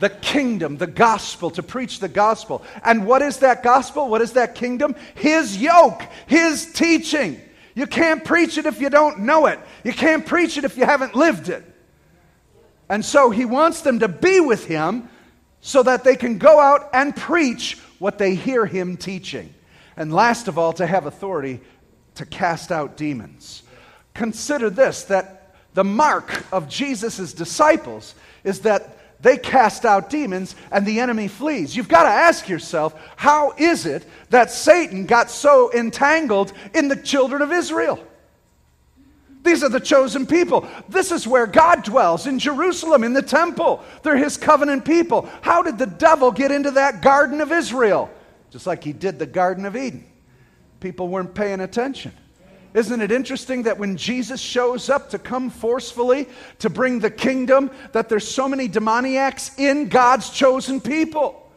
the 0.02 0.10
kingdom, 0.10 0.78
the 0.78 0.88
gospel, 0.88 1.52
to 1.52 1.62
preach 1.62 2.00
the 2.00 2.10
gospel. 2.10 2.64
And 2.84 3.06
what 3.06 3.22
is 3.22 3.38
that 3.38 3.62
gospel? 3.62 4.10
What 4.10 4.22
is 4.22 4.34
that 4.34 4.56
kingdom? 4.56 4.96
His 5.14 5.58
yoke, 5.58 6.02
His 6.26 6.74
teaching. 6.74 7.40
You 7.76 7.86
can't 7.86 8.26
preach 8.26 8.58
it 8.58 8.66
if 8.66 8.82
you 8.82 8.90
don't 8.90 9.20
know 9.20 9.46
it, 9.46 9.60
you 9.84 9.94
can't 9.94 10.26
preach 10.26 10.58
it 10.58 10.66
if 10.66 10.76
you 10.76 10.86
haven't 10.86 11.16
lived 11.16 11.50
it. 11.50 11.64
And 12.90 13.06
so 13.06 13.30
He 13.30 13.46
wants 13.46 13.82
them 13.82 14.00
to 14.00 14.08
be 14.08 14.40
with 14.40 14.66
Him 14.66 15.08
so 15.62 15.84
that 15.84 16.04
they 16.04 16.16
can 16.16 16.40
go 16.40 16.60
out 16.60 16.90
and 16.94 17.16
preach 17.16 17.78
what 18.02 18.18
they 18.18 18.34
hear 18.34 18.66
Him 18.66 18.98
teaching. 18.98 19.54
And 19.96 20.12
last 20.12 20.48
of 20.48 20.58
all, 20.58 20.74
to 20.74 20.88
have 20.88 21.06
authority 21.06 21.60
to 22.16 22.26
cast 22.26 22.72
out 22.72 22.98
demons. 22.98 23.62
Consider 24.16 24.72
this 24.72 25.04
that 25.04 25.54
the 25.76 25.84
mark 25.84 26.44
of 26.52 26.68
Jesus' 26.68 27.32
disciples 27.32 28.16
is 28.44 28.62
that 28.62 28.98
they 29.22 29.38
cast 29.38 29.86
out 29.86 30.10
demons 30.10 30.56
and 30.72 30.84
the 30.84 31.00
enemy 31.00 31.28
flees. 31.28 31.76
You've 31.76 31.88
got 31.88 32.04
to 32.04 32.10
ask 32.10 32.50
yourself, 32.50 33.00
how 33.18 33.54
is 33.56 33.86
it 33.86 34.04
that 34.32 34.50
Satan 34.50 35.06
got 35.06 35.30
so 35.30 35.72
entangled 35.72 36.54
in 36.74 36.88
the 36.88 36.96
children 36.96 37.44
of 37.44 37.52
Israel? 37.52 38.04
These 39.44 39.64
are 39.64 39.70
the 39.70 39.80
chosen 39.80 40.28
people. 40.28 40.68
This 40.88 41.12
is 41.12 41.28
where 41.28 41.48
God 41.48 41.84
dwells 41.84 42.28
in 42.28 42.38
Jerusalem, 42.38 43.04
in 43.04 43.14
the 43.14 43.24
temple. 43.24 43.84
They're 44.04 44.18
his 44.18 44.38
covenant 44.38 44.86
people. 44.86 45.28
How 45.42 45.64
did 45.64 45.78
the 45.78 45.88
devil 45.88 46.32
get 46.32 46.52
into 46.52 46.72
that 46.72 47.02
garden 47.02 47.42
of 47.42 47.52
Israel? 47.52 48.12
Just 48.52 48.68
like 48.68 48.84
he 48.84 48.94
did 48.94 49.18
the 49.18 49.26
Garden 49.26 49.66
of 49.66 49.76
Eden. 49.76 50.06
People 50.80 51.08
weren't 51.08 51.34
paying 51.34 51.62
attention. 51.62 52.12
Isn't 52.74 53.02
it 53.02 53.12
interesting 53.12 53.64
that 53.64 53.78
when 53.78 53.98
Jesus 53.98 54.40
shows 54.40 54.90
up 54.90 55.10
to 55.10 55.20
come 55.20 55.50
forcefully 55.50 56.28
to 56.60 56.70
bring 56.70 57.00
the 57.00 57.12
kingdom, 57.12 57.72
that 57.92 58.08
there's 58.08 58.28
so 58.28 58.48
many 58.48 58.68
demoniacs 58.68 59.58
in 59.58 59.90
God's 59.90 60.30
chosen 60.30 60.80
people? 60.80 61.52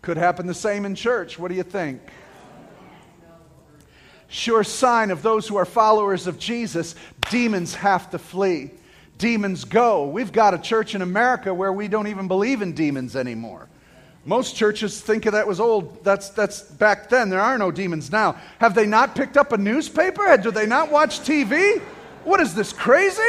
Could 0.00 0.16
happen 0.16 0.46
the 0.46 0.54
same 0.54 0.86
in 0.86 0.94
church. 0.94 1.38
What 1.38 1.48
do 1.48 1.54
you 1.54 1.62
think? 1.62 2.00
Sure 4.28 4.64
sign 4.64 5.10
of 5.10 5.22
those 5.22 5.46
who 5.46 5.56
are 5.56 5.64
followers 5.64 6.26
of 6.26 6.38
Jesus, 6.38 6.94
demons 7.30 7.74
have 7.74 8.10
to 8.10 8.18
flee. 8.18 8.70
Demons 9.18 9.64
go. 9.64 10.06
We've 10.06 10.32
got 10.32 10.52
a 10.52 10.58
church 10.58 10.94
in 10.94 11.02
America 11.02 11.54
where 11.54 11.72
we 11.72 11.88
don't 11.88 12.08
even 12.08 12.28
believe 12.28 12.60
in 12.60 12.72
demons 12.72 13.16
anymore. 13.16 13.68
Most 14.24 14.56
churches 14.56 15.00
think 15.00 15.24
of 15.26 15.32
that 15.32 15.46
was 15.46 15.60
old. 15.60 16.02
That's, 16.02 16.30
that's 16.30 16.62
back 16.62 17.08
then. 17.08 17.30
There 17.30 17.40
are 17.40 17.56
no 17.56 17.70
demons 17.70 18.10
now. 18.10 18.36
Have 18.58 18.74
they 18.74 18.84
not 18.84 19.14
picked 19.14 19.36
up 19.36 19.52
a 19.52 19.56
newspaper? 19.56 20.36
Do 20.36 20.50
they 20.50 20.66
not 20.66 20.90
watch 20.90 21.20
TV? 21.20 21.80
What 22.24 22.40
is 22.40 22.52
this, 22.52 22.72
crazy? 22.72 23.22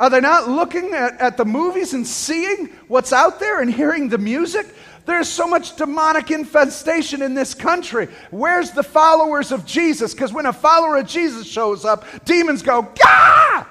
Are 0.00 0.08
they 0.08 0.20
not 0.20 0.48
looking 0.48 0.94
at, 0.94 1.20
at 1.20 1.36
the 1.36 1.44
movies 1.44 1.92
and 1.92 2.06
seeing 2.06 2.66
what's 2.88 3.12
out 3.12 3.38
there 3.38 3.60
and 3.60 3.70
hearing 3.70 4.08
the 4.08 4.18
music? 4.18 4.66
There's 5.06 5.28
so 5.28 5.46
much 5.46 5.76
demonic 5.76 6.32
infestation 6.32 7.22
in 7.22 7.34
this 7.34 7.54
country. 7.54 8.08
Where's 8.32 8.72
the 8.72 8.82
followers 8.82 9.52
of 9.52 9.64
Jesus? 9.64 10.12
Because 10.12 10.32
when 10.32 10.46
a 10.46 10.52
follower 10.52 10.96
of 10.96 11.06
Jesus 11.06 11.46
shows 11.46 11.84
up, 11.84 12.04
demons 12.24 12.62
go, 12.62 12.82
Gah! 12.82 13.66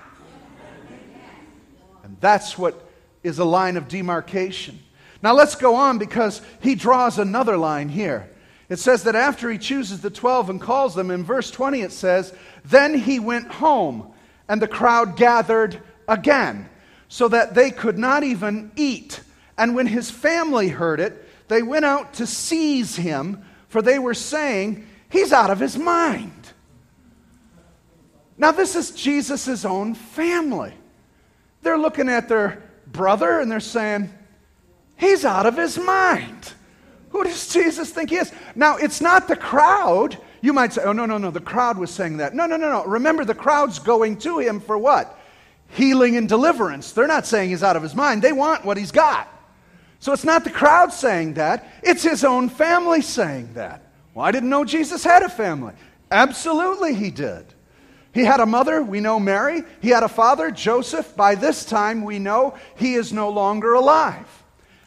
And 2.03 2.17
that's 2.21 2.57
what 2.57 2.89
is 3.21 3.37
a 3.39 3.45
line 3.45 3.75
of 3.75 3.89
demarcation. 3.89 4.79
Now 5.21 5.33
let's 5.33 5.55
go 5.55 5.75
on 5.75 5.97
because 5.97 6.41
he 6.61 6.73
draws 6.73 7.19
another 7.19 7.57
line 7.57 7.89
here. 7.89 8.29
It 8.69 8.79
says 8.79 9.03
that 9.03 9.15
after 9.15 9.51
he 9.51 9.57
chooses 9.57 10.01
the 10.01 10.09
12 10.09 10.49
and 10.49 10.61
calls 10.61 10.95
them, 10.95 11.11
in 11.11 11.23
verse 11.23 11.51
20 11.51 11.81
it 11.81 11.91
says, 11.91 12.33
Then 12.63 12.97
he 12.97 13.19
went 13.19 13.51
home, 13.51 14.13
and 14.47 14.61
the 14.61 14.67
crowd 14.67 15.17
gathered 15.17 15.81
again, 16.07 16.69
so 17.09 17.27
that 17.27 17.55
they 17.55 17.71
could 17.71 17.97
not 17.97 18.23
even 18.23 18.71
eat. 18.77 19.19
And 19.57 19.75
when 19.75 19.87
his 19.87 20.09
family 20.09 20.69
heard 20.69 20.99
it, 20.99 21.24
they 21.47 21.61
went 21.61 21.85
out 21.85 22.15
to 22.15 22.27
seize 22.27 22.95
him, 22.95 23.43
for 23.67 23.81
they 23.81 23.99
were 23.99 24.13
saying, 24.13 24.87
He's 25.09 25.31
out 25.31 25.49
of 25.49 25.59
his 25.59 25.77
mind. 25.77 26.31
Now, 28.37 28.51
this 28.51 28.75
is 28.75 28.91
Jesus' 28.91 29.63
own 29.63 29.93
family. 29.93 30.73
They're 31.61 31.77
looking 31.77 32.09
at 32.09 32.27
their 32.27 32.63
brother 32.87 33.39
and 33.39 33.51
they're 33.51 33.59
saying, 33.59 34.09
He's 34.97 35.25
out 35.25 35.45
of 35.45 35.57
his 35.57 35.77
mind. 35.77 36.53
Who 37.09 37.23
does 37.23 37.47
Jesus 37.53 37.91
think 37.91 38.09
he 38.09 38.17
is? 38.17 38.31
Now, 38.55 38.77
it's 38.77 39.01
not 39.01 39.27
the 39.27 39.35
crowd. 39.35 40.17
You 40.41 40.53
might 40.53 40.73
say, 40.73 40.83
oh, 40.83 40.93
no, 40.93 41.05
no, 41.05 41.17
no, 41.17 41.31
the 41.31 41.39
crowd 41.39 41.77
was 41.77 41.91
saying 41.91 42.17
that. 42.17 42.33
No, 42.33 42.45
no, 42.45 42.55
no, 42.57 42.69
no. 42.69 42.85
Remember, 42.85 43.25
the 43.25 43.33
crowd's 43.33 43.79
going 43.79 44.17
to 44.19 44.39
him 44.39 44.59
for 44.59 44.77
what? 44.77 45.19
Healing 45.69 46.17
and 46.17 46.29
deliverance. 46.29 46.91
They're 46.91 47.07
not 47.07 47.25
saying 47.25 47.49
he's 47.49 47.63
out 47.63 47.75
of 47.75 47.83
his 47.83 47.95
mind, 47.95 48.21
they 48.21 48.33
want 48.33 48.65
what 48.65 48.77
he's 48.77 48.91
got. 48.91 49.27
So 49.99 50.13
it's 50.13 50.23
not 50.23 50.43
the 50.43 50.49
crowd 50.49 50.93
saying 50.93 51.35
that, 51.35 51.67
it's 51.81 52.03
his 52.03 52.23
own 52.23 52.49
family 52.49 53.01
saying 53.01 53.53
that. 53.53 53.81
Well, 54.13 54.25
I 54.25 54.31
didn't 54.31 54.49
know 54.49 54.65
Jesus 54.65 55.03
had 55.03 55.23
a 55.23 55.29
family. 55.29 55.73
Absolutely, 56.11 56.93
he 56.93 57.11
did. 57.11 57.45
He 58.13 58.23
had 58.23 58.39
a 58.39 58.45
mother, 58.45 58.81
we 58.81 59.01
know 59.01 59.19
Mary. 59.19 59.63
He 59.81 59.89
had 59.89 60.03
a 60.03 60.07
father, 60.07 60.49
Joseph. 60.49 61.15
By 61.17 61.35
this 61.35 61.65
time, 61.65 62.03
we 62.03 62.17
know 62.17 62.55
he 62.77 62.93
is 62.93 63.11
no 63.11 63.29
longer 63.29 63.73
alive. 63.73 64.43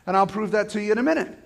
And 0.07 0.17
I'll 0.17 0.27
prove 0.27 0.53
that 0.53 0.71
to 0.71 0.83
you 0.83 0.93
in 0.93 0.99
a 0.99 1.03
minute. 1.03 1.37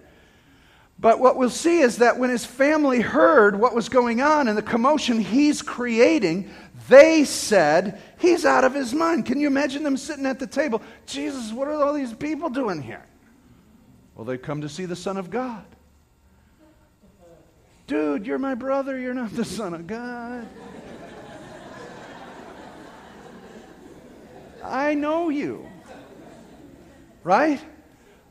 But 1.00 1.18
what 1.18 1.36
we'll 1.36 1.50
see 1.50 1.80
is 1.80 1.98
that 1.98 2.16
when 2.16 2.30
his 2.30 2.46
family 2.46 3.00
heard 3.00 3.58
what 3.58 3.74
was 3.74 3.88
going 3.88 4.20
on 4.20 4.46
and 4.46 4.56
the 4.56 4.62
commotion 4.62 5.18
he's 5.18 5.60
creating, 5.60 6.48
they 6.88 7.24
said, 7.24 8.00
He's 8.20 8.44
out 8.44 8.62
of 8.62 8.72
his 8.72 8.94
mind. 8.94 9.26
Can 9.26 9.40
you 9.40 9.48
imagine 9.48 9.82
them 9.82 9.96
sitting 9.96 10.26
at 10.26 10.38
the 10.38 10.46
table? 10.46 10.80
Jesus, 11.06 11.52
what 11.52 11.66
are 11.66 11.82
all 11.82 11.92
these 11.92 12.14
people 12.14 12.48
doing 12.48 12.80
here? 12.80 13.04
Well, 14.14 14.24
they 14.24 14.38
come 14.38 14.60
to 14.60 14.68
see 14.68 14.84
the 14.84 14.96
Son 14.96 15.16
of 15.16 15.30
God. 15.30 15.64
Dude, 17.86 18.26
you're 18.26 18.38
my 18.38 18.54
brother. 18.54 18.98
You're 18.98 19.14
not 19.14 19.34
the 19.34 19.44
Son 19.44 19.74
of 19.74 19.86
God. 19.86 20.46
I 24.64 24.94
know 24.94 25.28
you. 25.28 25.66
Right? 27.24 27.60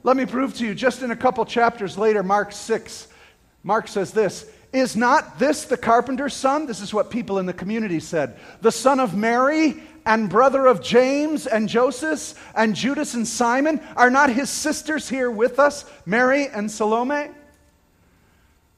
Let 0.04 0.18
me 0.18 0.26
prove 0.26 0.56
to 0.56 0.66
you, 0.66 0.74
just 0.74 1.02
in 1.02 1.12
a 1.12 1.16
couple 1.16 1.46
chapters 1.46 1.98
later, 1.98 2.24
Mark 2.24 2.52
6, 2.52 3.08
Mark 3.64 3.88
says 3.88 4.12
this 4.12 4.50
Is 4.74 4.96
not 4.96 5.38
this 5.38 5.66
the 5.66 5.78
carpenter's 5.78 6.34
son? 6.34 6.66
This 6.66 6.82
is 6.82 6.94
what 6.94 7.12
people 7.12 7.38
in 7.40 7.46
the 7.46 7.54
community 7.54 8.00
said. 8.00 8.40
The 8.62 8.72
son 8.72 9.00
of 9.00 9.16
Mary 9.16 9.82
and 10.05 10.29
brother 10.29 10.65
of 10.65 10.81
James 10.81 11.48
and 11.48 11.70
Joseph 11.70 12.34
and 12.55 12.75
Judas 12.75 13.13
and 13.13 13.27
Simon? 13.27 13.81
Are 13.96 14.10
not 14.10 14.29
his 14.29 14.50
sisters 14.50 15.10
here 15.10 15.29
with 15.29 15.60
us, 15.60 15.86
Mary 16.05 16.48
and 16.48 16.70
Salome? 16.70 17.29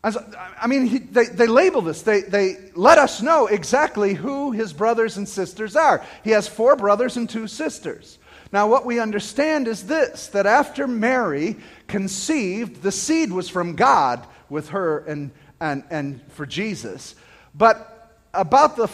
I 0.03 0.67
mean, 0.67 0.85
he, 0.85 0.97
they, 0.99 1.25
they 1.27 1.47
label 1.47 1.81
this. 1.81 2.01
They, 2.01 2.21
they 2.21 2.57
let 2.75 2.97
us 2.97 3.21
know 3.21 3.47
exactly 3.47 4.13
who 4.13 4.51
his 4.51 4.73
brothers 4.73 5.15
and 5.15 5.27
sisters 5.27 5.77
are. 5.77 6.05
He 6.25 6.31
has 6.31 6.45
four 6.45 6.75
brothers 6.75 7.15
and 7.15 7.29
two 7.29 7.47
sisters. 7.47 8.19
Now, 8.51 8.67
what 8.67 8.85
we 8.85 8.99
understand 8.99 9.67
is 9.67 9.87
this 9.87 10.27
that 10.27 10.45
after 10.45 10.87
Mary 10.87 11.55
conceived, 11.87 12.81
the 12.81 12.91
seed 12.91 13.31
was 13.31 13.47
from 13.47 13.75
God 13.75 14.27
with 14.49 14.69
her 14.69 14.99
and, 14.99 15.31
and, 15.61 15.83
and 15.89 16.21
for 16.33 16.45
Jesus. 16.45 17.15
But 17.55 18.19
about 18.33 18.75
the 18.75 18.89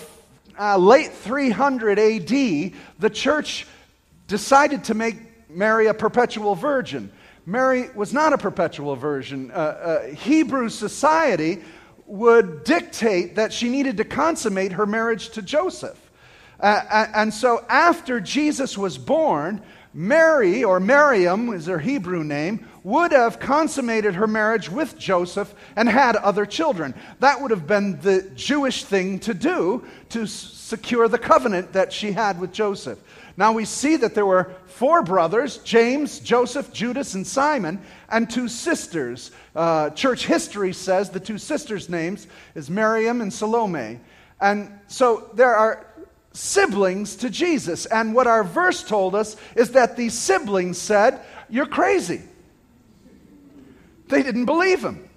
uh, 0.60 0.78
late 0.78 1.12
300 1.13 1.98
AD, 1.98 2.74
the 3.00 3.10
church 3.10 3.66
decided 4.28 4.84
to 4.86 4.94
make 4.94 5.50
Mary 5.50 5.88
a 5.88 5.94
perpetual 5.94 6.54
virgin. 6.54 7.12
Mary 7.46 7.89
was 7.96 8.13
not 8.13 8.34
a 8.34 8.38
perpetual 8.38 8.96
virgin. 8.96 9.50
Uh, 9.51 9.54
uh, 9.54 10.08
Hebrew 10.08 10.70
society 10.70 11.63
would 12.06 12.63
dictate 12.63 13.36
that 13.36 13.54
she 13.54 13.70
needed 13.70 13.98
to 13.98 14.04
consummate 14.04 14.74
her 14.74 14.86
marriage 14.86 15.30
to 15.30 15.42
Joseph. 15.42 15.98
Uh, 16.60 17.08
and 17.16 17.34
so 17.34 17.66
after 17.70 18.20
Jesus 18.20 18.78
was 18.78 18.98
born, 18.98 19.62
Mary, 19.93 20.63
or 20.63 20.79
Miriam 20.79 21.51
is 21.51 21.65
her 21.65 21.79
Hebrew 21.79 22.24
name, 22.24 22.67
would 22.84 23.12
have 23.12 23.39
consummated 23.39 24.15
her 24.15 24.27
marriage 24.27 24.69
with 24.69 24.98
Joseph 24.98 25.53
and 25.75 25.89
had 25.89 26.15
other 26.15 26.46
children. 26.46 26.93
That 27.19 27.41
would 27.41 27.51
have 27.51 27.65
been 27.65 28.00
the 28.01 28.29
Jewish 28.36 28.84
thing 28.84 29.19
to 29.19 29.34
do 29.34 29.86
to 30.10 30.27
secure 30.27 31.08
the 31.08 31.17
covenant 31.17 31.74
that 31.74 31.91
she 31.91 32.12
had 32.12 32.39
with 32.39 32.53
Joseph. 32.53 33.00
Now 33.36 33.53
we 33.53 33.65
see 33.65 33.96
that 33.96 34.15
there 34.15 34.25
were 34.25 34.53
four 34.65 35.01
brothers 35.01 35.58
James, 35.60 36.19
Joseph, 36.19 36.72
Judas, 36.72 37.15
and 37.15 37.25
Simon, 37.25 37.81
and 38.10 38.29
two 38.29 38.48
sisters. 38.48 39.31
Uh, 39.55 39.89
church 39.91 40.25
history 40.25 40.74
says 40.74 41.10
the 41.10 41.19
two 41.19 41.38
sisters' 41.38 41.89
names 41.89 42.27
is 42.53 42.69
Miriam 42.69 43.22
and 43.22 43.34
Salome. 43.34 44.00
And 44.41 44.79
so 44.88 45.29
there 45.34 45.55
are 45.55 45.88
siblings 46.33 47.15
to 47.17 47.29
Jesus. 47.29 47.86
And 47.86 48.13
what 48.13 48.27
our 48.27 48.43
verse 48.43 48.83
told 48.83 49.15
us 49.15 49.36
is 49.55 49.71
that 49.71 49.98
these 49.98 50.13
siblings 50.13 50.77
said, 50.77 51.21
You're 51.50 51.65
crazy. 51.65 52.21
They 54.07 54.24
didn't 54.24 54.45
believe 54.45 54.83
him. 54.83 55.07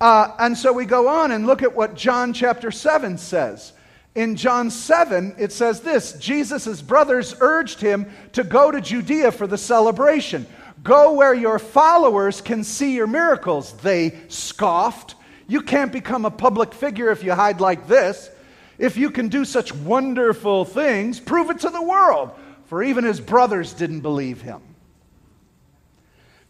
Uh, 0.00 0.34
and 0.38 0.56
so 0.56 0.72
we 0.72 0.84
go 0.84 1.08
on 1.08 1.32
and 1.32 1.46
look 1.46 1.62
at 1.62 1.74
what 1.74 1.94
John 1.94 2.32
chapter 2.32 2.70
7 2.70 3.16
says. 3.16 3.72
In 4.14 4.36
John 4.36 4.70
7, 4.70 5.34
it 5.38 5.52
says 5.52 5.80
this 5.80 6.14
Jesus' 6.14 6.80
brothers 6.80 7.34
urged 7.40 7.80
him 7.80 8.10
to 8.32 8.44
go 8.44 8.70
to 8.70 8.80
Judea 8.80 9.32
for 9.32 9.46
the 9.46 9.58
celebration. 9.58 10.46
Go 10.82 11.12
where 11.14 11.34
your 11.34 11.58
followers 11.58 12.40
can 12.40 12.64
see 12.64 12.94
your 12.94 13.06
miracles, 13.06 13.72
they 13.74 14.18
scoffed. 14.28 15.14
You 15.48 15.62
can't 15.62 15.92
become 15.92 16.24
a 16.24 16.30
public 16.30 16.74
figure 16.74 17.10
if 17.10 17.22
you 17.22 17.32
hide 17.32 17.60
like 17.60 17.86
this. 17.86 18.30
If 18.78 18.96
you 18.96 19.10
can 19.10 19.28
do 19.28 19.44
such 19.44 19.74
wonderful 19.74 20.64
things, 20.64 21.18
prove 21.18 21.50
it 21.50 21.60
to 21.60 21.70
the 21.70 21.82
world. 21.82 22.30
For 22.66 22.82
even 22.82 23.04
his 23.04 23.20
brothers 23.20 23.72
didn't 23.72 24.00
believe 24.00 24.42
him. 24.42 24.60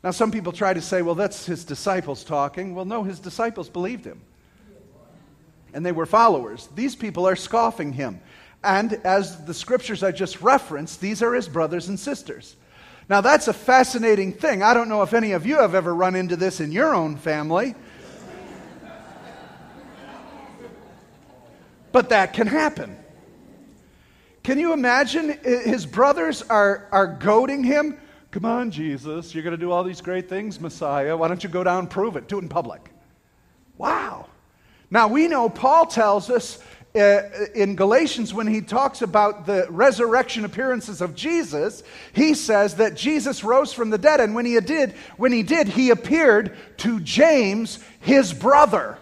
Now, 0.03 0.11
some 0.11 0.31
people 0.31 0.53
try 0.53 0.73
to 0.73 0.81
say, 0.81 1.03
well, 1.03 1.15
that's 1.15 1.47
his 1.47 1.65
disciples 1.65 2.25
talking. 2.25 2.75
Well, 2.75 2.85
no, 2.85 3.03
his 3.03 3.19
disciples 3.19 3.69
believed 3.69 4.05
him. 4.05 4.21
And 5.75 5.85
they 5.85 5.93
were 5.93 6.07
followers. 6.07 6.69
These 6.75 6.95
people 6.95 7.27
are 7.27 7.37
scoffing 7.37 7.93
him. 7.93 8.21
And 8.65 8.95
as 9.05 9.45
the 9.45 9.55
scriptures 9.55 10.03
I 10.03 10.13
just 10.13 10.41
referenced, 10.41 11.01
these 11.01 11.23
are 11.23 11.35
his 11.35 11.49
brothers 11.49 11.89
and 11.89 11.99
sisters. 11.99 12.57
Now, 13.09 13.21
that's 13.21 13.47
a 13.49 13.53
fascinating 13.53 14.33
thing. 14.33 14.63
I 14.63 14.75
don't 14.75 14.89
know 14.89 15.03
if 15.03 15.15
any 15.15 15.33
of 15.33 15.47
you 15.47 15.57
have 15.57 15.75
ever 15.75 15.95
run 15.95 16.17
into 16.17 16.37
this 16.37 16.61
in 16.61 16.73
your 16.73 16.95
own 16.95 17.17
family. 17.17 17.75
But 21.97 22.11
that 22.11 22.35
can 22.35 22.47
happen. 22.47 22.95
Can 24.43 24.59
you 24.59 24.75
imagine? 24.75 25.39
His 25.43 25.87
brothers 25.87 26.43
are, 26.43 26.89
are 26.93 27.07
goading 27.07 27.65
him. 27.65 27.97
Come 28.33 28.45
on, 28.45 28.71
Jesus, 28.71 29.35
you're 29.35 29.43
going 29.43 29.57
to 29.57 29.57
do 29.57 29.73
all 29.73 29.83
these 29.83 30.03
great 30.03 30.29
things, 30.29 30.61
Messiah. 30.61 31.17
Why 31.17 31.29
don't 31.29 31.43
you 31.43 31.49
go 31.49 31.65
down 31.65 31.79
and 31.79 31.91
prove 31.91 32.17
it? 32.17 32.29
Do 32.29 32.37
it 32.37 32.43
in 32.43 32.51
public. 32.51 32.91
Wow. 33.79 34.27
Now, 34.91 35.09
we 35.09 35.27
know 35.27 35.49
Paul 35.49 35.87
tells 35.87 36.29
us 36.29 36.63
uh, 36.95 37.23
in 37.55 37.77
Galatians 37.77 38.35
when 38.35 38.47
he 38.47 38.61
talks 38.61 39.01
about 39.01 39.47
the 39.47 39.67
resurrection 39.71 40.45
appearances 40.45 41.01
of 41.01 41.15
Jesus, 41.15 41.83
he 42.13 42.35
says 42.35 42.75
that 42.75 42.95
Jesus 42.95 43.43
rose 43.43 43.73
from 43.73 43.89
the 43.89 43.97
dead, 43.97 44.21
and 44.21 44.35
when 44.35 44.45
he 44.45 44.61
did, 44.61 44.93
when 45.17 45.33
he 45.33 45.43
did, 45.43 45.67
he 45.67 45.89
appeared 45.89 46.59
to 46.77 47.01
James, 47.01 47.79
his 48.01 48.35
brother, 48.35 48.99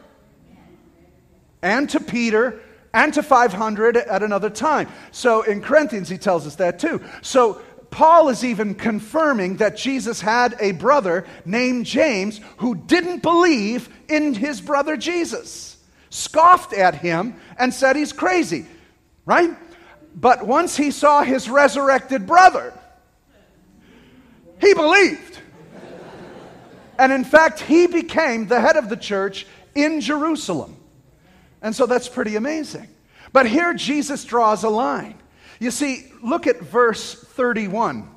and 1.61 1.91
to 1.91 1.99
Peter, 1.99 2.61
and 2.95 3.13
to 3.13 3.23
500 3.23 3.97
at 3.99 4.23
another 4.23 4.49
time. 4.49 4.89
So 5.11 5.43
in 5.43 5.61
Corinthians, 5.61 6.09
he 6.09 6.17
tells 6.17 6.47
us 6.47 6.55
that 6.57 6.79
too. 6.79 7.03
So 7.21 7.61
Paul 7.91 8.29
is 8.29 8.45
even 8.45 8.75
confirming 8.75 9.59
that 9.59 9.77
Jesus 9.77 10.21
had 10.21 10.57
a 10.61 10.73
brother 10.73 11.27
named 11.45 11.87
James 11.87 12.41
who 12.59 12.77
didn't 12.77 13.23
believe 13.23 13.89
in 14.09 14.33
his 14.33 14.61
brother 14.61 14.97
Jesus, 14.97 15.77
scoffed 16.09 16.73
at 16.73 16.95
him, 16.95 17.35
and 17.59 17.75
said 17.75 17.97
he's 17.97 18.13
crazy, 18.13 18.65
right? 19.27 19.51
But 20.15 20.47
once 20.47 20.77
he 20.77 20.93
saw 20.93 21.23
his 21.23 21.51
resurrected 21.51 22.27
brother, 22.27 22.73
he 24.61 24.73
believed. 24.73 25.39
And 26.97 27.13
in 27.13 27.25
fact, 27.25 27.59
he 27.59 27.89
became 27.89 28.47
the 28.47 28.61
head 28.61 28.77
of 28.77 28.89
the 28.89 28.97
church 28.97 29.49
in 29.75 30.01
Jerusalem. 30.01 30.77
And 31.65 31.75
so 31.75 31.87
that's 31.87 32.09
pretty 32.09 32.37
amazing. 32.37 32.89
But 33.33 33.47
here 33.47 33.75
Jesus 33.75 34.25
draws 34.25 34.63
a 34.63 34.69
line. 34.69 35.17
You 35.59 35.71
see, 35.71 36.13
look 36.23 36.47
at 36.47 36.61
verse 36.61 37.15
31 37.15 38.09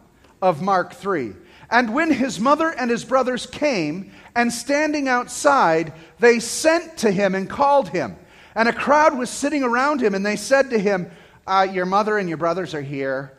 of 0.41 0.61
Mark 0.61 0.93
3. 0.93 1.33
And 1.71 1.93
when 1.93 2.11
his 2.11 2.39
mother 2.39 2.69
and 2.69 2.91
his 2.91 3.05
brothers 3.05 3.45
came, 3.47 4.11
and 4.35 4.53
standing 4.53 5.07
outside, 5.07 5.93
they 6.19 6.39
sent 6.39 6.97
to 6.97 7.09
him 7.09 7.33
and 7.33 7.49
called 7.49 7.89
him. 7.89 8.17
And 8.53 8.69
a 8.69 8.73
crowd 8.73 9.17
was 9.17 9.29
sitting 9.29 9.63
around 9.63 10.01
him, 10.01 10.13
and 10.13 10.25
they 10.25 10.35
said 10.35 10.69
to 10.69 10.77
him, 10.77 11.09
uh, 11.47 11.67
Your 11.71 11.85
mother 11.85 12.17
and 12.17 12.29
your 12.29 12.37
brothers 12.37 12.75
are 12.75 12.81
here, 12.81 13.35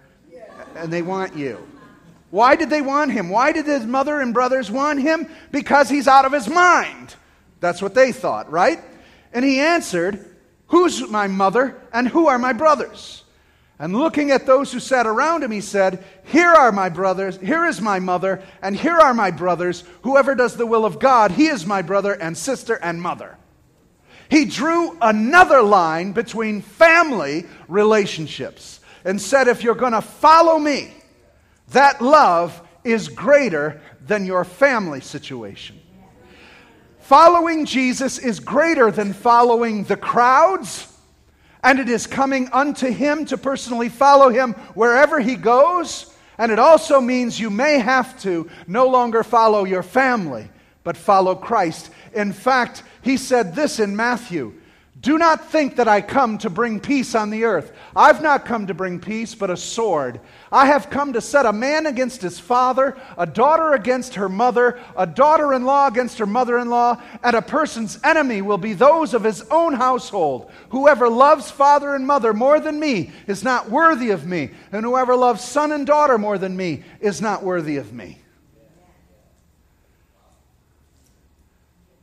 and 0.74 0.92
they 0.92 1.02
want 1.02 1.36
you. 1.36 1.64
Why 2.30 2.56
did 2.56 2.70
they 2.70 2.82
want 2.82 3.12
him? 3.12 3.28
Why 3.28 3.52
did 3.52 3.66
his 3.66 3.86
mother 3.86 4.20
and 4.20 4.34
brothers 4.34 4.70
want 4.70 5.00
him? 5.00 5.28
Because 5.52 5.88
he's 5.88 6.08
out 6.08 6.24
of 6.24 6.32
his 6.32 6.48
mind. 6.48 7.14
That's 7.60 7.80
what 7.80 7.94
they 7.94 8.10
thought, 8.10 8.50
right? 8.50 8.80
And 9.32 9.44
he 9.44 9.60
answered, 9.60 10.24
Who's 10.68 11.08
my 11.08 11.26
mother 11.26 11.80
and 11.92 12.08
who 12.08 12.28
are 12.28 12.38
my 12.38 12.52
brothers? 12.52 13.24
And 13.78 13.96
looking 13.96 14.32
at 14.32 14.44
those 14.44 14.72
who 14.72 14.80
sat 14.80 15.06
around 15.06 15.44
him, 15.44 15.52
he 15.52 15.60
said, 15.60 16.04
Here 16.24 16.52
are 16.52 16.72
my 16.72 16.88
brothers, 16.88 17.38
here 17.38 17.64
is 17.64 17.80
my 17.80 18.00
mother, 18.00 18.42
and 18.60 18.76
here 18.76 18.98
are 18.98 19.14
my 19.14 19.30
brothers. 19.30 19.84
Whoever 20.02 20.34
does 20.34 20.56
the 20.56 20.66
will 20.66 20.84
of 20.84 20.98
God, 20.98 21.30
he 21.30 21.46
is 21.46 21.64
my 21.64 21.82
brother 21.82 22.12
and 22.12 22.36
sister 22.36 22.74
and 22.74 23.00
mother. 23.00 23.38
He 24.28 24.44
drew 24.44 24.98
another 25.00 25.62
line 25.62 26.12
between 26.12 26.60
family 26.60 27.46
relationships 27.68 28.80
and 29.04 29.20
said, 29.20 29.46
If 29.46 29.62
you're 29.62 29.74
going 29.74 29.92
to 29.92 30.02
follow 30.02 30.58
me, 30.58 30.92
that 31.68 32.02
love 32.02 32.60
is 32.82 33.08
greater 33.08 33.80
than 34.04 34.26
your 34.26 34.44
family 34.44 35.00
situation. 35.00 35.80
Following 37.08 37.64
Jesus 37.64 38.18
is 38.18 38.38
greater 38.38 38.90
than 38.90 39.14
following 39.14 39.84
the 39.84 39.96
crowds, 39.96 40.94
and 41.64 41.78
it 41.78 41.88
is 41.88 42.06
coming 42.06 42.50
unto 42.52 42.90
him 42.90 43.24
to 43.24 43.38
personally 43.38 43.88
follow 43.88 44.28
him 44.28 44.52
wherever 44.74 45.18
he 45.18 45.34
goes. 45.34 46.14
And 46.36 46.52
it 46.52 46.58
also 46.58 47.00
means 47.00 47.40
you 47.40 47.48
may 47.48 47.78
have 47.78 48.20
to 48.20 48.50
no 48.66 48.88
longer 48.88 49.22
follow 49.24 49.64
your 49.64 49.82
family, 49.82 50.50
but 50.84 50.98
follow 50.98 51.34
Christ. 51.34 51.90
In 52.12 52.34
fact, 52.34 52.82
he 53.00 53.16
said 53.16 53.54
this 53.54 53.80
in 53.80 53.96
Matthew 53.96 54.52
do 55.00 55.16
not 55.16 55.50
think 55.50 55.76
that 55.76 55.86
I 55.86 56.00
come 56.00 56.38
to 56.38 56.50
bring 56.50 56.80
peace 56.80 57.14
on 57.14 57.30
the 57.30 57.44
earth. 57.44 57.72
I've 57.94 58.22
not 58.22 58.44
come 58.44 58.66
to 58.66 58.74
bring 58.74 58.98
peace, 58.98 59.34
but 59.34 59.50
a 59.50 59.56
sword. 59.56 60.20
I 60.50 60.66
have 60.66 60.90
come 60.90 61.12
to 61.12 61.20
set 61.20 61.46
a 61.46 61.52
man 61.52 61.86
against 61.86 62.20
his 62.20 62.40
father, 62.40 62.96
a 63.16 63.26
daughter 63.26 63.74
against 63.74 64.14
her 64.16 64.28
mother, 64.28 64.80
a 64.96 65.06
daughter 65.06 65.52
in 65.52 65.64
law 65.64 65.86
against 65.86 66.18
her 66.18 66.26
mother 66.26 66.58
in 66.58 66.68
law, 66.68 67.00
and 67.22 67.36
a 67.36 67.42
person's 67.42 68.00
enemy 68.02 68.42
will 68.42 68.58
be 68.58 68.72
those 68.72 69.14
of 69.14 69.22
his 69.22 69.42
own 69.50 69.74
household. 69.74 70.50
Whoever 70.70 71.08
loves 71.08 71.48
father 71.50 71.94
and 71.94 72.06
mother 72.06 72.32
more 72.32 72.58
than 72.58 72.80
me 72.80 73.12
is 73.28 73.44
not 73.44 73.70
worthy 73.70 74.10
of 74.10 74.26
me, 74.26 74.50
and 74.72 74.84
whoever 74.84 75.14
loves 75.14 75.44
son 75.44 75.70
and 75.70 75.86
daughter 75.86 76.18
more 76.18 76.38
than 76.38 76.56
me 76.56 76.82
is 76.98 77.20
not 77.20 77.44
worthy 77.44 77.76
of 77.76 77.92
me. 77.92 78.18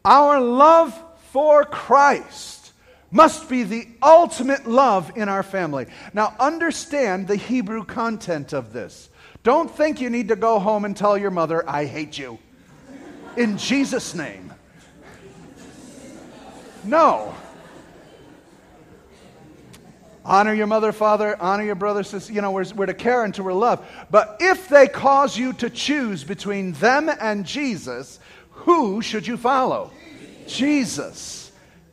Our 0.06 0.40
love 0.40 0.98
for 1.32 1.66
Christ 1.66 2.55
must 3.16 3.48
be 3.48 3.64
the 3.64 3.88
ultimate 4.04 4.68
love 4.68 5.14
in 5.16 5.30
our 5.30 5.42
family. 5.42 5.86
Now, 6.14 6.36
understand 6.38 7.30
the 7.30 7.38
Hebrew 7.38 7.86
content 7.86 8.52
of 8.52 8.74
this. 8.74 9.10
Don't 9.42 9.72
think 9.72 10.02
you 10.02 10.10
need 10.10 10.28
to 10.28 10.36
go 10.36 10.60
home 10.60 10.84
and 10.84 10.98
tell 10.98 11.18
your 11.18 11.32
mother, 11.32 11.68
I 11.68 11.86
hate 11.86 12.18
you. 12.18 12.38
In 13.38 13.58
Jesus' 13.58 14.14
name. 14.16 14.54
No. 16.84 17.34
Honor 20.26 20.54
your 20.54 20.68
mother, 20.68 20.92
father, 20.92 21.38
honor 21.40 21.64
your 21.64 21.76
brother, 21.76 22.04
sister. 22.04 22.34
You 22.34 22.42
know, 22.42 22.52
we're, 22.52 22.66
we're 22.76 22.86
to 22.88 22.94
care 22.94 23.24
and 23.24 23.34
to 23.36 23.44
love. 23.44 23.88
But 24.12 24.38
if 24.42 24.68
they 24.68 24.88
cause 24.88 25.38
you 25.38 25.54
to 25.54 25.70
choose 25.70 26.26
between 26.26 26.74
them 26.74 27.10
and 27.22 27.46
Jesus, 27.46 28.20
who 28.52 29.02
should 29.02 29.26
you 29.26 29.38
follow? 29.38 29.94
Jesus. 30.48 31.45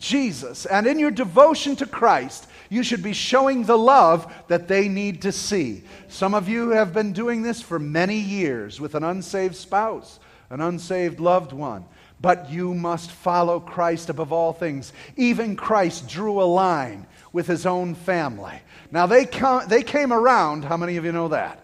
Jesus. 0.02 0.66
And 0.66 0.86
in 0.86 0.98
your 0.98 1.12
devotion 1.12 1.76
to 1.76 1.86
Christ, 1.86 2.48
you 2.68 2.82
should 2.82 3.02
be 3.02 3.12
showing 3.12 3.62
the 3.62 3.78
love 3.78 4.30
that 4.48 4.66
they 4.66 4.88
need 4.88 5.22
to 5.22 5.32
see. 5.32 5.84
Some 6.08 6.34
of 6.34 6.48
you 6.48 6.70
have 6.70 6.92
been 6.92 7.12
doing 7.12 7.42
this 7.42 7.62
for 7.62 7.78
many 7.78 8.18
years 8.18 8.80
with 8.80 8.94
an 8.94 9.04
unsaved 9.04 9.54
spouse, 9.54 10.18
an 10.50 10.60
unsaved 10.60 11.20
loved 11.20 11.52
one. 11.52 11.84
But 12.20 12.50
you 12.50 12.74
must 12.74 13.10
follow 13.10 13.60
Christ 13.60 14.08
above 14.08 14.32
all 14.32 14.52
things. 14.52 14.92
Even 15.16 15.56
Christ 15.56 16.08
drew 16.08 16.42
a 16.42 16.44
line 16.44 17.06
with 17.32 17.46
his 17.46 17.64
own 17.64 17.94
family. 17.94 18.60
Now, 18.90 19.06
they, 19.06 19.24
come, 19.24 19.66
they 19.68 19.82
came 19.82 20.12
around. 20.12 20.64
How 20.64 20.76
many 20.76 20.96
of 20.96 21.04
you 21.04 21.12
know 21.12 21.28
that? 21.28 21.62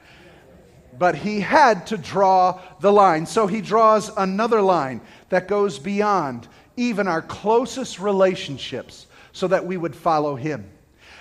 but 0.99 1.15
he 1.15 1.41
had 1.41 1.87
to 1.87 1.97
draw 1.97 2.61
the 2.81 2.93
line. 2.93 3.25
So 3.25 3.47
he 3.47 3.61
draws 3.61 4.11
another 4.17 4.61
line 4.61 5.01
that 5.29 5.47
goes 5.47 5.79
beyond 5.79 6.49
even 6.79 7.09
our 7.09 7.21
closest 7.21 7.99
relationships 7.99 9.07
so 9.33 9.49
that 9.49 9.67
we 9.67 9.77
would 9.77 9.95
follow 9.95 10.37
him. 10.37 10.71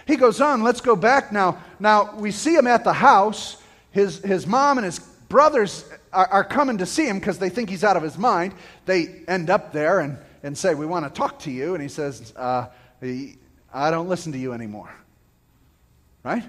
He 0.05 0.15
goes 0.15 0.39
on, 0.39 0.63
let's 0.63 0.79
go 0.79 0.95
back 0.95 1.33
now. 1.33 1.61
Now, 1.79 2.15
we 2.15 2.31
see 2.31 2.55
him 2.55 2.67
at 2.67 2.83
the 2.83 2.93
house. 2.93 3.61
His, 3.91 4.19
his 4.19 4.47
mom 4.47 4.77
and 4.77 4.85
his 4.85 4.99
brothers 4.99 5.83
are, 6.13 6.27
are 6.27 6.43
coming 6.43 6.77
to 6.77 6.85
see 6.85 7.07
him 7.07 7.19
because 7.19 7.39
they 7.39 7.49
think 7.49 7.69
he's 7.69 7.83
out 7.83 7.97
of 7.97 8.03
his 8.03 8.17
mind. 8.17 8.53
They 8.85 9.23
end 9.27 9.49
up 9.49 9.73
there 9.73 9.99
and, 9.99 10.17
and 10.43 10.57
say, 10.57 10.75
We 10.75 10.85
want 10.85 11.05
to 11.05 11.11
talk 11.11 11.39
to 11.39 11.51
you. 11.51 11.73
And 11.73 11.81
he 11.81 11.89
says, 11.89 12.33
uh, 12.37 12.67
I 13.01 13.91
don't 13.91 14.07
listen 14.07 14.31
to 14.31 14.37
you 14.37 14.53
anymore. 14.53 14.89
Right? 16.23 16.43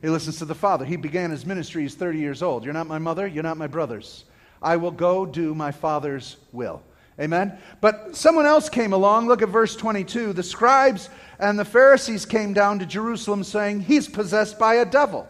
He 0.00 0.08
listens 0.08 0.38
to 0.38 0.44
the 0.44 0.54
Father. 0.54 0.84
He 0.84 0.96
began 0.96 1.30
his 1.30 1.46
ministry, 1.46 1.82
he's 1.82 1.94
30 1.94 2.18
years 2.18 2.42
old. 2.42 2.64
You're 2.64 2.74
not 2.74 2.88
my 2.88 2.98
mother, 2.98 3.26
you're 3.26 3.44
not 3.44 3.58
my 3.58 3.68
brothers. 3.68 4.24
I 4.60 4.76
will 4.76 4.90
go 4.90 5.26
do 5.26 5.54
my 5.54 5.70
Father's 5.70 6.36
will. 6.52 6.82
Amen? 7.20 7.58
But 7.80 8.16
someone 8.16 8.46
else 8.46 8.68
came 8.68 8.92
along. 8.92 9.28
Look 9.28 9.42
at 9.42 9.48
verse 9.48 9.76
22. 9.76 10.32
The 10.32 10.42
scribes 10.42 11.10
and 11.38 11.58
the 11.58 11.64
Pharisees 11.64 12.24
came 12.24 12.52
down 12.52 12.78
to 12.78 12.86
Jerusalem 12.86 13.44
saying, 13.44 13.80
He's 13.80 14.08
possessed 14.08 14.58
by 14.58 14.76
a 14.76 14.84
devil. 14.84 15.28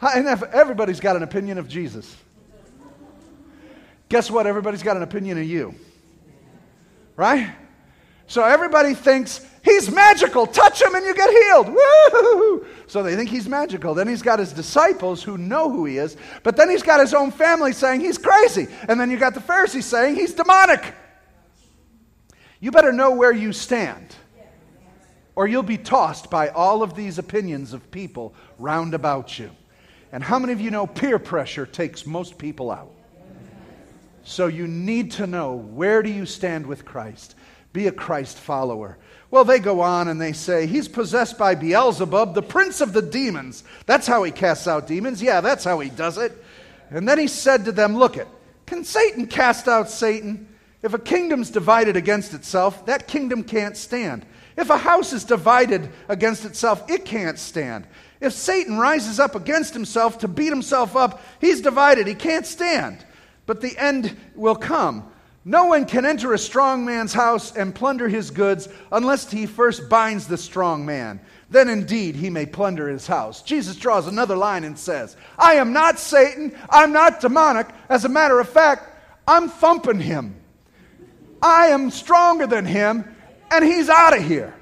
And 0.00 0.26
everybody's 0.26 1.00
got 1.00 1.16
an 1.16 1.22
opinion 1.22 1.58
of 1.58 1.68
Jesus. 1.68 2.16
Guess 4.08 4.30
what? 4.30 4.46
Everybody's 4.46 4.82
got 4.82 4.96
an 4.96 5.02
opinion 5.02 5.38
of 5.38 5.44
you. 5.44 5.74
Right? 7.16 7.54
So 8.26 8.44
everybody 8.44 8.94
thinks 8.94 9.44
he's 9.70 9.90
magical. 9.90 10.46
Touch 10.46 10.82
him 10.82 10.94
and 10.94 11.04
you 11.04 11.14
get 11.14 11.30
healed. 11.30 11.68
Woo! 11.68 12.66
So 12.86 13.02
they 13.02 13.16
think 13.16 13.30
he's 13.30 13.48
magical. 13.48 13.94
Then 13.94 14.08
he's 14.08 14.22
got 14.22 14.38
his 14.38 14.52
disciples 14.52 15.22
who 15.22 15.38
know 15.38 15.70
who 15.70 15.86
he 15.86 15.98
is, 15.98 16.16
but 16.42 16.56
then 16.56 16.68
he's 16.68 16.82
got 16.82 17.00
his 17.00 17.14
own 17.14 17.30
family 17.30 17.72
saying 17.72 18.00
he's 18.00 18.18
crazy. 18.18 18.68
And 18.88 19.00
then 19.00 19.10
you 19.10 19.16
got 19.16 19.34
the 19.34 19.40
Pharisees 19.40 19.86
saying 19.86 20.16
he's 20.16 20.34
demonic. 20.34 20.94
You 22.60 22.70
better 22.70 22.92
know 22.92 23.12
where 23.12 23.32
you 23.32 23.52
stand, 23.52 24.14
or 25.34 25.46
you'll 25.48 25.62
be 25.62 25.78
tossed 25.78 26.30
by 26.30 26.48
all 26.48 26.82
of 26.82 26.94
these 26.94 27.18
opinions 27.18 27.72
of 27.72 27.90
people 27.90 28.34
round 28.58 28.92
about 28.92 29.38
you. 29.38 29.50
And 30.12 30.22
how 30.22 30.38
many 30.38 30.52
of 30.52 30.60
you 30.60 30.70
know 30.70 30.86
peer 30.86 31.18
pressure 31.18 31.64
takes 31.64 32.04
most 32.04 32.36
people 32.36 32.70
out? 32.70 32.92
So 34.24 34.48
you 34.48 34.66
need 34.66 35.12
to 35.12 35.26
know 35.26 35.54
where 35.54 36.02
do 36.02 36.10
you 36.10 36.26
stand 36.26 36.66
with 36.66 36.84
Christ? 36.84 37.36
Be 37.72 37.86
a 37.86 37.92
Christ 37.92 38.38
follower. 38.38 38.98
Well, 39.30 39.44
they 39.44 39.60
go 39.60 39.80
on 39.80 40.08
and 40.08 40.20
they 40.20 40.32
say, 40.32 40.66
He's 40.66 40.88
possessed 40.88 41.38
by 41.38 41.54
Beelzebub, 41.54 42.34
the 42.34 42.42
prince 42.42 42.80
of 42.80 42.92
the 42.92 43.02
demons. 43.02 43.62
That's 43.86 44.06
how 44.06 44.22
he 44.24 44.32
casts 44.32 44.66
out 44.66 44.86
demons. 44.86 45.22
Yeah, 45.22 45.40
that's 45.40 45.64
how 45.64 45.78
he 45.80 45.90
does 45.90 46.18
it. 46.18 46.32
And 46.90 47.08
then 47.08 47.18
he 47.18 47.28
said 47.28 47.64
to 47.66 47.72
them, 47.72 47.96
Look 47.96 48.16
it, 48.16 48.28
can 48.66 48.84
Satan 48.84 49.26
cast 49.26 49.68
out 49.68 49.88
Satan? 49.88 50.48
If 50.82 50.94
a 50.94 50.98
kingdom's 50.98 51.50
divided 51.50 51.96
against 51.96 52.32
itself, 52.32 52.86
that 52.86 53.06
kingdom 53.06 53.44
can't 53.44 53.76
stand. 53.76 54.24
If 54.56 54.70
a 54.70 54.78
house 54.78 55.12
is 55.12 55.24
divided 55.24 55.90
against 56.08 56.44
itself, 56.44 56.90
it 56.90 57.04
can't 57.04 57.38
stand. 57.38 57.86
If 58.20 58.32
Satan 58.32 58.78
rises 58.78 59.20
up 59.20 59.34
against 59.34 59.74
himself 59.74 60.18
to 60.18 60.28
beat 60.28 60.48
himself 60.48 60.96
up, 60.96 61.22
he's 61.40 61.60
divided. 61.60 62.06
He 62.06 62.14
can't 62.14 62.46
stand. 62.46 63.04
But 63.46 63.60
the 63.60 63.76
end 63.78 64.16
will 64.34 64.56
come. 64.56 65.10
No 65.44 65.64
one 65.64 65.86
can 65.86 66.04
enter 66.04 66.34
a 66.34 66.38
strong 66.38 66.84
man's 66.84 67.14
house 67.14 67.56
and 67.56 67.74
plunder 67.74 68.08
his 68.08 68.30
goods 68.30 68.68
unless 68.92 69.30
he 69.30 69.46
first 69.46 69.88
binds 69.88 70.26
the 70.26 70.36
strong 70.36 70.84
man. 70.84 71.20
Then 71.48 71.68
indeed 71.68 72.14
he 72.14 72.28
may 72.28 72.44
plunder 72.44 72.88
his 72.88 73.06
house. 73.06 73.42
Jesus 73.42 73.76
draws 73.76 74.06
another 74.06 74.36
line 74.36 74.64
and 74.64 74.78
says, 74.78 75.16
I 75.38 75.54
am 75.54 75.72
not 75.72 75.98
Satan. 75.98 76.54
I'm 76.68 76.92
not 76.92 77.20
demonic. 77.20 77.68
As 77.88 78.04
a 78.04 78.08
matter 78.10 78.38
of 78.38 78.48
fact, 78.48 78.96
I'm 79.26 79.48
thumping 79.48 80.00
him. 80.00 80.36
I 81.42 81.68
am 81.68 81.90
stronger 81.90 82.46
than 82.46 82.66
him, 82.66 83.16
and 83.50 83.64
he's 83.64 83.88
out 83.88 84.16
of 84.16 84.22
here. 84.22 84.54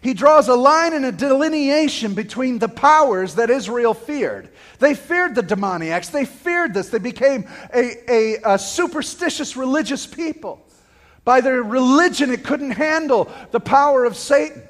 He 0.00 0.14
draws 0.14 0.48
a 0.48 0.54
line 0.54 0.92
and 0.94 1.04
a 1.04 1.12
delineation 1.12 2.14
between 2.14 2.58
the 2.58 2.68
powers 2.68 3.34
that 3.34 3.50
Israel 3.50 3.94
feared. 3.94 4.50
They 4.78 4.94
feared 4.94 5.34
the 5.34 5.42
demoniacs. 5.42 6.10
They 6.10 6.24
feared 6.24 6.72
this. 6.72 6.88
They 6.88 6.98
became 6.98 7.48
a, 7.74 8.10
a, 8.10 8.36
a, 8.44 8.58
superstitious 8.58 9.56
religious 9.56 10.06
people. 10.06 10.64
By 11.24 11.40
their 11.40 11.62
religion, 11.62 12.30
it 12.30 12.44
couldn't 12.44 12.70
handle 12.70 13.30
the 13.50 13.60
power 13.60 14.04
of 14.04 14.16
Satan. 14.16 14.62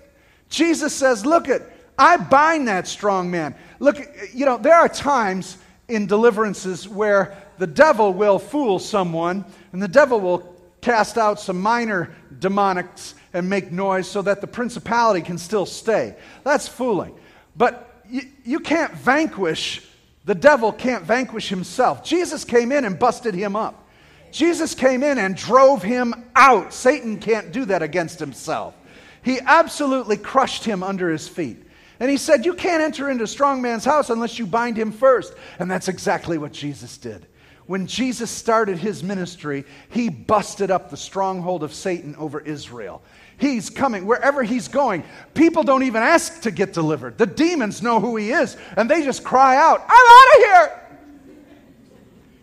Jesus 0.49 0.95
says, 0.95 1.27
Look 1.27 1.49
at, 1.49 1.63
I 1.99 2.17
bind 2.17 2.69
that 2.69 2.89
strong 2.89 3.31
man. 3.31 3.55
Look, 3.81 3.99
you 4.33 4.47
know, 4.47 4.57
there 4.57 4.77
are 4.77 4.89
times 4.89 5.59
in 5.89 6.07
deliverances 6.07 6.89
where 6.89 7.37
the 7.59 7.67
devil 7.67 8.13
will 8.15 8.39
fool 8.39 8.79
someone 8.79 9.45
and 9.73 9.83
the 9.83 9.89
devil 9.89 10.21
will 10.21 10.55
cast 10.81 11.19
out 11.19 11.39
some 11.39 11.61
minor 11.61 12.15
demonics 12.39 13.15
and 13.33 13.49
make 13.49 13.71
noise 13.71 14.09
so 14.09 14.23
that 14.23 14.41
the 14.41 14.47
principality 14.47 15.21
can 15.21 15.39
still 15.39 15.67
stay. 15.67 16.17
That's 16.45 16.69
fooling. 16.69 17.15
But 17.57 18.03
you, 18.09 18.23
you 18.45 18.61
can't 18.61 18.93
vanquish 18.95 19.89
the 20.29 20.35
devil 20.35 20.73
can't 20.73 21.05
vanquish 21.05 21.49
himself. 21.49 22.05
Jesus 22.05 22.45
came 22.45 22.71
in 22.71 22.85
and 22.85 22.99
busted 22.99 23.35
him 23.35 23.57
up. 23.57 23.89
Jesus 24.31 24.75
came 24.75 25.03
in 25.03 25.17
and 25.17 25.35
drove 25.35 25.83
him 25.83 26.13
out. 26.37 26.75
Satan 26.75 27.19
can't 27.19 27.51
do 27.51 27.65
that 27.65 27.83
against 27.83 28.19
himself. 28.19 28.75
He 29.23 29.41
absolutely 29.41 30.19
crushed 30.19 30.67
him 30.67 30.83
under 30.83 31.09
his 31.09 31.27
feet. 31.27 31.65
And 31.99 32.11
he 32.11 32.19
said, 32.19 32.45
You 32.45 32.53
can't 32.53 32.83
enter 32.83 33.09
into 33.09 33.25
a 33.25 33.27
strong 33.27 33.63
man's 33.63 33.87
house 33.87 34.11
unless 34.11 34.39
you 34.39 34.47
bind 34.47 34.77
him 34.77 34.93
first. 34.93 35.33
And 35.59 35.71
that's 35.71 35.89
exactly 35.89 36.37
what 36.37 36.53
Jesus 36.53 36.99
did. 36.99 37.27
When 37.69 37.87
Jesus 37.87 38.31
started 38.31 38.79
his 38.79 39.03
ministry, 39.03 39.67
he 39.91 40.09
busted 40.09 40.71
up 40.71 40.89
the 40.89 40.97
stronghold 40.97 41.63
of 41.63 41.75
Satan 41.75 42.17
over 42.17 42.41
Israel. 42.41 43.03
He's 43.37 43.69
coming. 43.69 44.07
Wherever 44.07 44.43
he's 44.43 44.69
going, 44.69 45.05
people 45.35 45.63
don't 45.65 45.83
even 45.83 46.03
ask 46.03 46.41
to 46.41 46.51
get 46.51 46.73
delivered. 46.73 47.19
The 47.19 47.27
demons 47.27 47.83
know 47.83 48.01
who 48.01 48.17
he 48.17 48.31
is, 48.31 48.57
and 48.75 48.91
they 48.91 49.05
just 49.05 49.23
cry 49.23 49.57
out, 49.57 49.85
I'm 49.87 49.91
out 49.91 50.37
of 50.37 50.45
here 50.45 50.78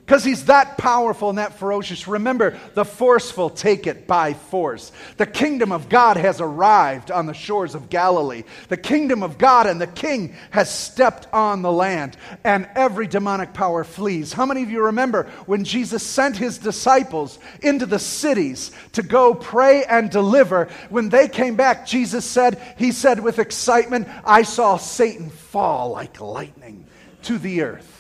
because 0.06 0.24
he's 0.24 0.46
that 0.46 0.78
powerful 0.78 1.30
and 1.30 1.40
that 1.40 1.58
ferocious. 1.58 2.08
Remember, 2.08 2.60
the 2.76 2.86
forceful 2.86 3.50
take 3.50 3.88
it 3.88 4.06
by 4.06 4.36
force. 4.36 4.92
The 5.18 5.26
kingdom 5.26 5.72
of 5.72 5.90
God 5.90 6.18
has 6.18 6.40
arrived 6.40 7.10
on 7.10 7.26
the 7.26 7.34
shores 7.34 7.74
of 7.74 7.90
Galilee. 7.90 8.44
The 8.68 8.78
kingdom 8.78 9.24
of 9.24 9.40
God 9.40 9.66
and 9.66 9.82
the 9.82 9.88
king 9.88 10.36
has 10.52 10.70
stepped 10.70 11.28
on 11.34 11.64
the 11.64 11.72
land, 11.72 12.18
and 12.44 12.70
every 12.76 13.08
demonic 13.08 13.54
power 13.54 13.84
flees. 13.84 14.32
How 14.32 14.46
many 14.46 14.62
of 14.62 14.70
you 14.70 14.84
remember 14.84 15.24
when 15.48 15.64
Jesus 15.64 16.04
sent 16.04 16.38
his 16.38 16.60
disciples 16.60 17.40
into 17.64 17.88
the 17.88 17.98
cities 17.98 18.72
to 18.92 19.02
go 19.02 19.34
pray 19.34 19.86
and 19.86 20.12
deliver? 20.12 20.66
When 20.90 21.10
they 21.10 21.28
came 21.28 21.56
back, 21.56 21.88
Jesus 21.88 22.26
said, 22.26 22.62
He 22.78 22.92
said 22.92 23.22
with 23.22 23.40
excitement, 23.40 24.08
I 24.24 24.44
saw 24.44 24.78
Satan 24.78 25.32
fall 25.32 25.90
like 25.90 26.22
lightning 26.22 26.86
to 27.24 27.40
the 27.40 27.62
earth. 27.62 27.95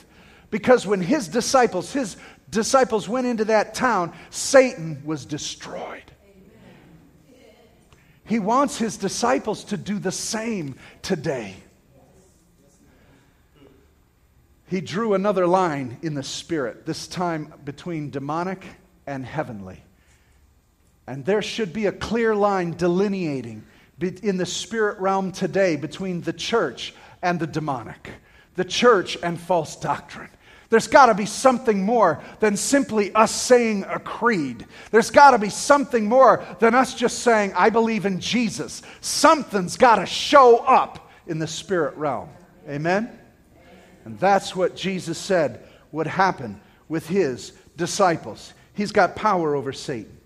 Because 0.55 0.87
when 0.87 1.01
his 1.01 1.27
disciples, 1.27 1.91
his 1.91 2.15
disciples 2.49 3.09
went 3.09 3.27
into 3.27 3.43
that 3.43 3.73
town, 3.73 4.13
Satan 4.29 5.01
was 5.03 5.25
destroyed. 5.25 6.09
He 8.23 8.39
wants 8.39 8.77
his 8.77 8.95
disciples 8.95 9.65
to 9.65 9.75
do 9.75 9.99
the 9.99 10.13
same 10.13 10.75
today. 11.01 11.57
He 14.67 14.79
drew 14.79 15.13
another 15.13 15.45
line 15.45 15.97
in 16.01 16.13
the 16.13 16.23
spirit, 16.23 16.85
this 16.85 17.05
time 17.05 17.53
between 17.65 18.09
demonic 18.09 18.63
and 19.05 19.25
heavenly. 19.25 19.83
And 21.05 21.25
there 21.25 21.41
should 21.41 21.73
be 21.73 21.87
a 21.87 21.91
clear 21.91 22.33
line 22.33 22.77
delineating 22.77 23.65
in 23.99 24.37
the 24.37 24.45
spirit 24.45 25.01
realm 25.01 25.33
today 25.33 25.75
between 25.75 26.21
the 26.21 26.31
church 26.31 26.93
and 27.21 27.41
the 27.41 27.47
demonic 27.47 28.09
the 28.55 28.65
church 28.65 29.17
and 29.21 29.39
false 29.39 29.75
doctrine. 29.75 30.29
There's 30.69 30.88
got 30.88 31.08
to 31.08 31.13
be 31.13 31.25
something 31.25 31.84
more 31.84 32.21
than 32.39 32.58
simply 32.58 33.13
us 33.13 33.34
saying 33.34 33.84
a 33.84 33.99
creed. 33.99 34.65
There's 34.91 35.12
got 35.12 35.32
to 35.32 35.38
be 35.38 35.49
something 35.49 36.06
more 36.06 36.43
than 36.60 36.73
us 36.73 36.93
just 36.95 37.19
saying, 37.19 37.54
I 37.56 37.69
believe 37.69 38.06
in 38.06 38.19
Jesus. 38.19 38.82
Something's 39.01 39.78
got 39.78 39.97
to 39.97 40.06
show 40.06 40.58
up 40.58 41.12
in 41.28 41.39
the 41.39 41.47
spirit 41.47 41.95
realm. 41.97 42.30
Amen? 42.67 43.19
And 44.06 44.19
that's 44.19 44.56
what 44.56 44.75
Jesus 44.75 45.17
said 45.17 45.67
would 45.91 46.08
happen 46.08 46.60
with 46.89 47.08
his 47.08 47.54
disciples. 47.78 48.54
He's 48.73 48.91
got 48.91 49.15
power 49.15 49.56
over 49.56 49.71
Satan. 49.71 50.17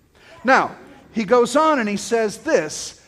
Now, 0.44 0.76
he 1.12 1.26
goes 1.26 1.56
on 1.56 1.80
and 1.80 1.90
he 1.90 1.98
says 1.98 2.40
this 2.40 3.00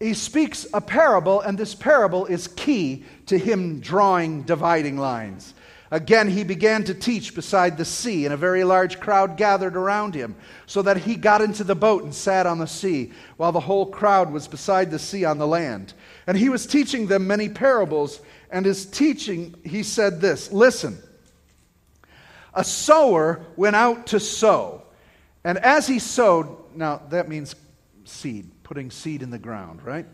he 0.00 0.12
speaks 0.12 0.66
a 0.74 0.80
parable, 0.80 1.40
and 1.40 1.56
this 1.56 1.74
parable 1.74 2.26
is 2.26 2.48
key 2.48 3.04
to 3.26 3.38
him 3.38 3.80
drawing 3.80 4.42
dividing 4.42 4.98
lines. 4.98 5.53
Again, 5.94 6.28
he 6.28 6.42
began 6.42 6.82
to 6.86 6.92
teach 6.92 7.36
beside 7.36 7.76
the 7.76 7.84
sea, 7.84 8.24
and 8.24 8.34
a 8.34 8.36
very 8.36 8.64
large 8.64 8.98
crowd 8.98 9.36
gathered 9.36 9.76
around 9.76 10.12
him, 10.12 10.34
so 10.66 10.82
that 10.82 10.96
he 10.96 11.14
got 11.14 11.40
into 11.40 11.62
the 11.62 11.76
boat 11.76 12.02
and 12.02 12.12
sat 12.12 12.48
on 12.48 12.58
the 12.58 12.66
sea, 12.66 13.12
while 13.36 13.52
the 13.52 13.60
whole 13.60 13.86
crowd 13.86 14.32
was 14.32 14.48
beside 14.48 14.90
the 14.90 14.98
sea 14.98 15.24
on 15.24 15.38
the 15.38 15.46
land. 15.46 15.94
And 16.26 16.36
he 16.36 16.48
was 16.48 16.66
teaching 16.66 17.06
them 17.06 17.28
many 17.28 17.48
parables, 17.48 18.20
and 18.50 18.66
his 18.66 18.86
teaching, 18.86 19.54
he 19.64 19.84
said 19.84 20.20
this 20.20 20.50
Listen, 20.50 20.98
A 22.54 22.64
sower 22.64 23.46
went 23.54 23.76
out 23.76 24.08
to 24.08 24.18
sow. 24.18 24.82
And 25.44 25.58
as 25.58 25.86
he 25.86 26.00
sowed, 26.00 26.74
now 26.74 27.02
that 27.10 27.28
means 27.28 27.54
seed, 28.02 28.50
putting 28.64 28.90
seed 28.90 29.22
in 29.22 29.30
the 29.30 29.38
ground, 29.38 29.80
right? 29.84 30.06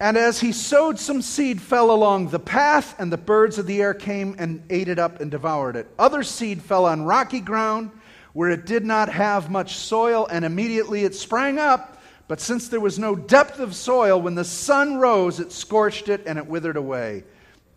And 0.00 0.16
as 0.16 0.40
he 0.40 0.52
sowed, 0.52 0.98
some 0.98 1.22
seed 1.22 1.60
fell 1.60 1.90
along 1.90 2.28
the 2.28 2.38
path, 2.38 2.94
and 2.98 3.12
the 3.12 3.16
birds 3.16 3.58
of 3.58 3.66
the 3.66 3.80
air 3.80 3.94
came 3.94 4.34
and 4.38 4.62
ate 4.68 4.88
it 4.88 4.98
up 4.98 5.20
and 5.20 5.30
devoured 5.30 5.76
it. 5.76 5.88
Other 5.98 6.22
seed 6.22 6.62
fell 6.62 6.86
on 6.86 7.04
rocky 7.04 7.40
ground 7.40 7.90
where 8.32 8.50
it 8.50 8.66
did 8.66 8.84
not 8.84 9.08
have 9.08 9.50
much 9.50 9.76
soil, 9.76 10.26
and 10.30 10.44
immediately 10.44 11.04
it 11.04 11.14
sprang 11.14 11.58
up. 11.58 12.02
But 12.26 12.40
since 12.40 12.68
there 12.68 12.80
was 12.80 12.98
no 12.98 13.14
depth 13.14 13.60
of 13.60 13.74
soil, 13.76 14.20
when 14.20 14.34
the 14.34 14.44
sun 14.44 14.96
rose, 14.96 15.38
it 15.38 15.52
scorched 15.52 16.08
it 16.08 16.22
and 16.26 16.38
it 16.38 16.46
withered 16.46 16.76
away. 16.76 17.22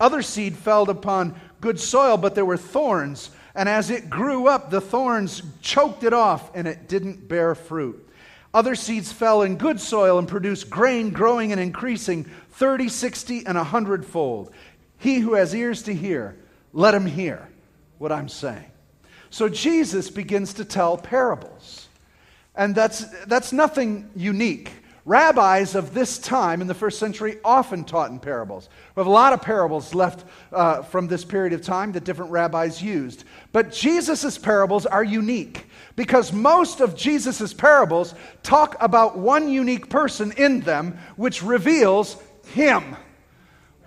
Other 0.00 0.22
seed 0.22 0.56
fell 0.56 0.88
upon 0.90 1.40
good 1.60 1.78
soil, 1.78 2.16
but 2.16 2.34
there 2.34 2.44
were 2.44 2.56
thorns. 2.56 3.30
And 3.54 3.68
as 3.68 3.90
it 3.90 4.10
grew 4.10 4.48
up, 4.48 4.70
the 4.70 4.80
thorns 4.80 5.42
choked 5.60 6.02
it 6.02 6.12
off, 6.12 6.50
and 6.54 6.66
it 6.66 6.88
didn't 6.88 7.28
bear 7.28 7.54
fruit. 7.54 8.07
Other 8.54 8.74
seeds 8.74 9.12
fell 9.12 9.42
in 9.42 9.56
good 9.56 9.80
soil 9.80 10.18
and 10.18 10.26
produced 10.26 10.70
grain 10.70 11.10
growing 11.10 11.52
and 11.52 11.60
increasing 11.60 12.24
30, 12.52 12.88
60, 12.88 13.46
and 13.46 13.58
a 13.58 13.64
hundredfold. 13.64 14.50
He 14.98 15.18
who 15.18 15.34
has 15.34 15.54
ears 15.54 15.82
to 15.84 15.94
hear, 15.94 16.36
let 16.72 16.94
him 16.94 17.06
hear 17.06 17.48
what 17.98 18.10
I'm 18.10 18.28
saying. 18.28 18.70
So 19.30 19.48
Jesus 19.48 20.10
begins 20.10 20.54
to 20.54 20.64
tell 20.64 20.96
parables. 20.96 21.88
And 22.54 22.74
that's, 22.74 23.04
that's 23.26 23.52
nothing 23.52 24.10
unique. 24.16 24.72
Rabbis 25.08 25.74
of 25.74 25.94
this 25.94 26.18
time 26.18 26.60
in 26.60 26.66
the 26.66 26.74
first 26.74 26.98
century 26.98 27.38
often 27.42 27.84
taught 27.84 28.10
in 28.10 28.18
parables. 28.18 28.68
We 28.94 29.00
have 29.00 29.06
a 29.06 29.10
lot 29.10 29.32
of 29.32 29.40
parables 29.40 29.94
left 29.94 30.26
uh, 30.52 30.82
from 30.82 31.08
this 31.08 31.24
period 31.24 31.54
of 31.54 31.62
time 31.62 31.92
that 31.92 32.04
different 32.04 32.30
rabbis 32.30 32.82
used. 32.82 33.24
But 33.50 33.72
Jesus' 33.72 34.36
parables 34.36 34.84
are 34.84 35.02
unique 35.02 35.66
because 35.96 36.30
most 36.30 36.80
of 36.80 36.94
Jesus' 36.94 37.54
parables 37.54 38.14
talk 38.42 38.76
about 38.80 39.16
one 39.16 39.48
unique 39.48 39.88
person 39.88 40.30
in 40.32 40.60
them, 40.60 40.98
which 41.16 41.42
reveals 41.42 42.20
him. 42.48 42.94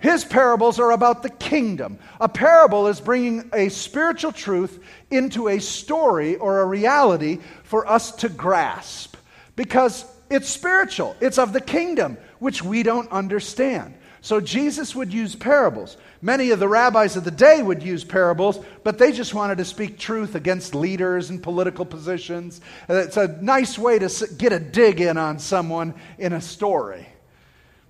His 0.00 0.24
parables 0.24 0.80
are 0.80 0.90
about 0.90 1.22
the 1.22 1.30
kingdom. 1.30 2.00
A 2.20 2.28
parable 2.28 2.88
is 2.88 3.00
bringing 3.00 3.48
a 3.54 3.68
spiritual 3.68 4.32
truth 4.32 4.82
into 5.08 5.46
a 5.46 5.60
story 5.60 6.34
or 6.34 6.62
a 6.62 6.66
reality 6.66 7.38
for 7.62 7.88
us 7.88 8.10
to 8.16 8.28
grasp 8.28 9.16
because 9.54 10.04
it's 10.32 10.48
spiritual, 10.48 11.16
it's 11.20 11.38
of 11.38 11.52
the 11.52 11.60
kingdom, 11.60 12.16
which 12.38 12.62
we 12.62 12.82
don't 12.82 13.10
understand. 13.10 13.94
So 14.20 14.40
Jesus 14.40 14.94
would 14.94 15.12
use 15.12 15.34
parables. 15.34 15.96
Many 16.20 16.50
of 16.50 16.60
the 16.60 16.68
rabbis 16.68 17.16
of 17.16 17.24
the 17.24 17.32
day 17.32 17.60
would 17.60 17.82
use 17.82 18.04
parables, 18.04 18.60
but 18.84 18.96
they 18.96 19.10
just 19.10 19.34
wanted 19.34 19.58
to 19.58 19.64
speak 19.64 19.98
truth 19.98 20.36
against 20.36 20.76
leaders 20.76 21.28
and 21.28 21.42
political 21.42 21.84
positions. 21.84 22.60
It's 22.88 23.16
a 23.16 23.36
nice 23.42 23.76
way 23.76 23.98
to 23.98 24.28
get 24.38 24.52
a 24.52 24.60
dig 24.60 25.00
in 25.00 25.18
on 25.18 25.40
someone 25.40 25.94
in 26.18 26.32
a 26.32 26.40
story. 26.40 27.08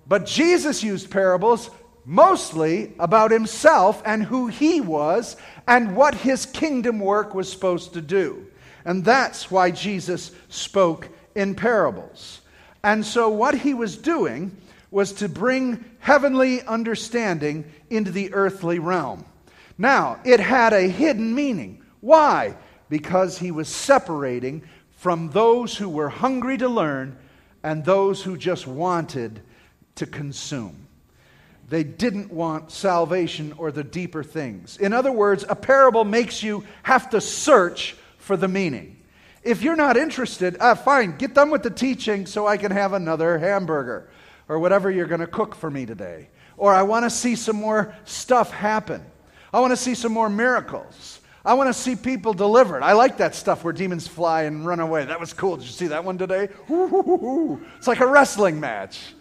But 0.07 0.25
Jesus 0.25 0.83
used 0.83 1.11
parables 1.11 1.69
mostly 2.03 2.93
about 2.97 3.29
himself 3.29 4.01
and 4.03 4.23
who 4.23 4.47
he 4.47 4.81
was 4.81 5.37
and 5.67 5.95
what 5.95 6.15
his 6.15 6.47
kingdom 6.47 6.99
work 6.99 7.35
was 7.35 7.49
supposed 7.51 7.93
to 7.93 8.01
do. 8.01 8.47
And 8.85 9.05
that's 9.05 9.49
why 9.51 9.71
Jesus 9.71 10.31
spoke 10.49 11.09
in 11.35 11.55
parables. 11.55 12.41
And 12.83 13.05
so, 13.05 13.29
what 13.29 13.55
he 13.55 13.73
was 13.73 13.97
doing 13.97 14.57
was 14.91 15.13
to 15.13 15.29
bring 15.29 15.83
heavenly 15.99 16.61
understanding 16.61 17.65
into 17.89 18.11
the 18.11 18.33
earthly 18.33 18.79
realm. 18.79 19.25
Now, 19.77 20.19
it 20.23 20.39
had 20.39 20.73
a 20.73 20.87
hidden 20.87 21.33
meaning. 21.33 21.81
Why? 21.99 22.55
Because 22.89 23.39
he 23.39 23.51
was 23.51 23.67
separating 23.67 24.63
from 24.97 25.29
those 25.31 25.75
who 25.75 25.89
were 25.89 26.09
hungry 26.09 26.57
to 26.57 26.69
learn 26.69 27.17
and 27.63 27.83
those 27.83 28.21
who 28.21 28.37
just 28.37 28.67
wanted 28.67 29.41
to 29.95 30.05
consume. 30.05 30.87
They 31.69 31.83
didn't 31.83 32.31
want 32.31 32.71
salvation 32.71 33.53
or 33.57 33.71
the 33.71 33.83
deeper 33.83 34.23
things. 34.23 34.77
In 34.77 34.93
other 34.93 35.11
words, 35.11 35.45
a 35.47 35.55
parable 35.55 36.03
makes 36.03 36.43
you 36.43 36.65
have 36.83 37.09
to 37.11 37.21
search 37.21 37.95
for 38.17 38.37
the 38.37 38.47
meaning. 38.47 38.97
If 39.43 39.61
you're 39.61 39.75
not 39.75 39.97
interested, 39.97 40.57
uh, 40.59 40.75
fine, 40.75 41.17
get 41.17 41.33
done 41.33 41.49
with 41.49 41.63
the 41.63 41.69
teaching 41.69 42.25
so 42.25 42.47
I 42.47 42.57
can 42.57 42.71
have 42.71 42.93
another 42.93 43.37
hamburger 43.37 44.09
or 44.47 44.59
whatever 44.59 44.89
you're 44.89 45.07
going 45.07 45.21
to 45.21 45.27
cook 45.27 45.55
for 45.55 45.69
me 45.69 45.85
today. 45.85 46.29
Or 46.55 46.73
I 46.73 46.83
want 46.83 47.05
to 47.05 47.09
see 47.09 47.35
some 47.35 47.57
more 47.57 47.93
stuff 48.05 48.51
happen. 48.51 49.03
I 49.53 49.59
want 49.59 49.71
to 49.71 49.77
see 49.77 49.95
some 49.95 50.13
more 50.13 50.29
miracles. 50.29 51.19
I 51.45 51.55
want 51.55 51.67
to 51.67 51.73
see 51.73 51.97
people 51.97 52.33
delivered. 52.33 52.83
I 52.83 52.93
like 52.93 53.17
that 53.17 53.35
stuff 53.35 53.65
where 53.65 53.73
demons 53.73 54.07
fly 54.07 54.43
and 54.43 54.65
run 54.65 54.79
away. 54.79 55.03
That 55.05 55.19
was 55.19 55.33
cool. 55.33 55.57
Did 55.57 55.65
you 55.65 55.73
see 55.73 55.87
that 55.87 56.05
one 56.05 56.17
today? 56.17 56.49
It's 57.77 57.87
like 57.87 57.99
a 57.99 58.07
wrestling 58.07 58.61
match. 58.61 59.13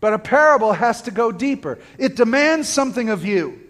But 0.00 0.12
a 0.12 0.18
parable 0.18 0.74
has 0.74 1.00
to 1.02 1.10
go 1.10 1.32
deeper. 1.32 1.78
It 1.96 2.16
demands 2.16 2.68
something 2.68 3.08
of 3.08 3.24
you. 3.24 3.63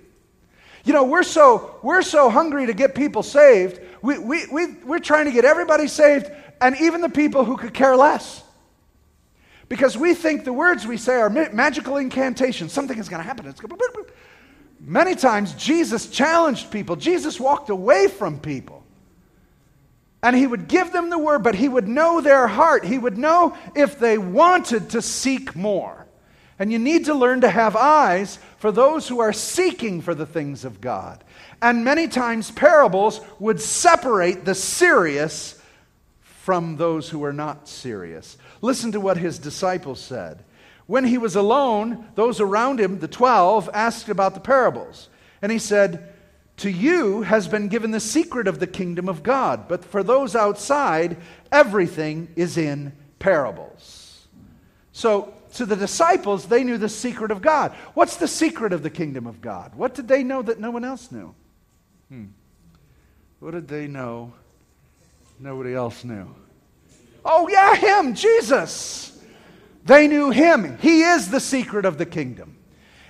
You 0.84 0.92
know, 0.92 1.04
we're 1.04 1.22
so, 1.22 1.78
we're 1.82 2.02
so 2.02 2.28
hungry 2.28 2.66
to 2.66 2.74
get 2.74 2.94
people 2.94 3.22
saved. 3.22 3.80
We, 4.02 4.18
we, 4.18 4.46
we, 4.52 4.66
we're 4.84 4.98
trying 4.98 5.24
to 5.24 5.32
get 5.32 5.44
everybody 5.44 5.88
saved, 5.88 6.30
and 6.60 6.76
even 6.80 7.00
the 7.00 7.08
people 7.08 7.44
who 7.44 7.56
could 7.56 7.72
care 7.72 7.96
less. 7.96 8.42
Because 9.68 9.96
we 9.96 10.12
think 10.12 10.44
the 10.44 10.52
words 10.52 10.86
we 10.86 10.98
say 10.98 11.14
are 11.14 11.30
magical 11.30 11.96
incantations. 11.96 12.72
Something 12.72 12.98
is 12.98 13.08
going 13.08 13.22
to 13.22 13.26
happen. 13.26 13.46
It's 13.46 13.60
to... 13.60 14.06
Many 14.78 15.14
times, 15.14 15.54
Jesus 15.54 16.08
challenged 16.08 16.70
people. 16.70 16.96
Jesus 16.96 17.40
walked 17.40 17.70
away 17.70 18.08
from 18.08 18.38
people. 18.38 18.82
And 20.22 20.36
he 20.36 20.46
would 20.46 20.68
give 20.68 20.92
them 20.92 21.08
the 21.08 21.18
word, 21.18 21.42
but 21.42 21.54
he 21.54 21.68
would 21.68 21.88
know 21.88 22.20
their 22.20 22.46
heart. 22.46 22.84
He 22.84 22.98
would 22.98 23.16
know 23.16 23.56
if 23.74 23.98
they 23.98 24.18
wanted 24.18 24.90
to 24.90 25.00
seek 25.00 25.56
more. 25.56 26.06
And 26.58 26.70
you 26.70 26.78
need 26.78 27.06
to 27.06 27.14
learn 27.14 27.40
to 27.40 27.50
have 27.50 27.74
eyes 27.74 28.38
for 28.64 28.72
those 28.72 29.08
who 29.08 29.20
are 29.20 29.30
seeking 29.30 30.00
for 30.00 30.14
the 30.14 30.24
things 30.24 30.64
of 30.64 30.80
God. 30.80 31.22
And 31.60 31.84
many 31.84 32.08
times, 32.08 32.50
parables 32.50 33.20
would 33.38 33.60
separate 33.60 34.46
the 34.46 34.54
serious 34.54 35.60
from 36.22 36.78
those 36.78 37.10
who 37.10 37.22
are 37.24 37.32
not 37.34 37.68
serious. 37.68 38.38
Listen 38.62 38.90
to 38.92 39.00
what 39.00 39.18
his 39.18 39.38
disciples 39.38 40.00
said. 40.00 40.44
When 40.86 41.04
he 41.04 41.18
was 41.18 41.36
alone, 41.36 42.08
those 42.14 42.40
around 42.40 42.80
him, 42.80 43.00
the 43.00 43.06
twelve, 43.06 43.68
asked 43.74 44.08
about 44.08 44.32
the 44.32 44.40
parables. 44.40 45.10
And 45.42 45.52
he 45.52 45.58
said, 45.58 46.14
To 46.56 46.70
you 46.70 47.20
has 47.20 47.46
been 47.46 47.68
given 47.68 47.90
the 47.90 48.00
secret 48.00 48.48
of 48.48 48.60
the 48.60 48.66
kingdom 48.66 49.10
of 49.10 49.22
God, 49.22 49.68
but 49.68 49.84
for 49.84 50.02
those 50.02 50.34
outside, 50.34 51.18
everything 51.52 52.28
is 52.34 52.56
in 52.56 52.94
parables. 53.18 54.26
So, 54.92 55.34
to 55.54 55.66
the 55.66 55.76
disciples, 55.76 56.46
they 56.46 56.64
knew 56.64 56.78
the 56.78 56.88
secret 56.88 57.30
of 57.30 57.40
God. 57.40 57.72
What's 57.94 58.16
the 58.16 58.28
secret 58.28 58.72
of 58.72 58.82
the 58.82 58.90
kingdom 58.90 59.26
of 59.26 59.40
God? 59.40 59.74
What 59.74 59.94
did 59.94 60.08
they 60.08 60.22
know 60.22 60.42
that 60.42 60.60
no 60.60 60.70
one 60.70 60.84
else 60.84 61.10
knew? 61.10 61.34
Hmm. 62.08 62.26
What 63.40 63.52
did 63.52 63.68
they 63.68 63.86
know 63.86 64.32
nobody 65.38 65.74
else 65.74 66.04
knew? 66.04 66.34
Oh, 67.24 67.48
yeah, 67.48 67.74
him, 67.74 68.14
Jesus. 68.14 69.18
They 69.84 70.08
knew 70.08 70.30
him. 70.30 70.78
He 70.78 71.02
is 71.02 71.30
the 71.30 71.40
secret 71.40 71.84
of 71.84 71.98
the 71.98 72.06
kingdom. 72.06 72.58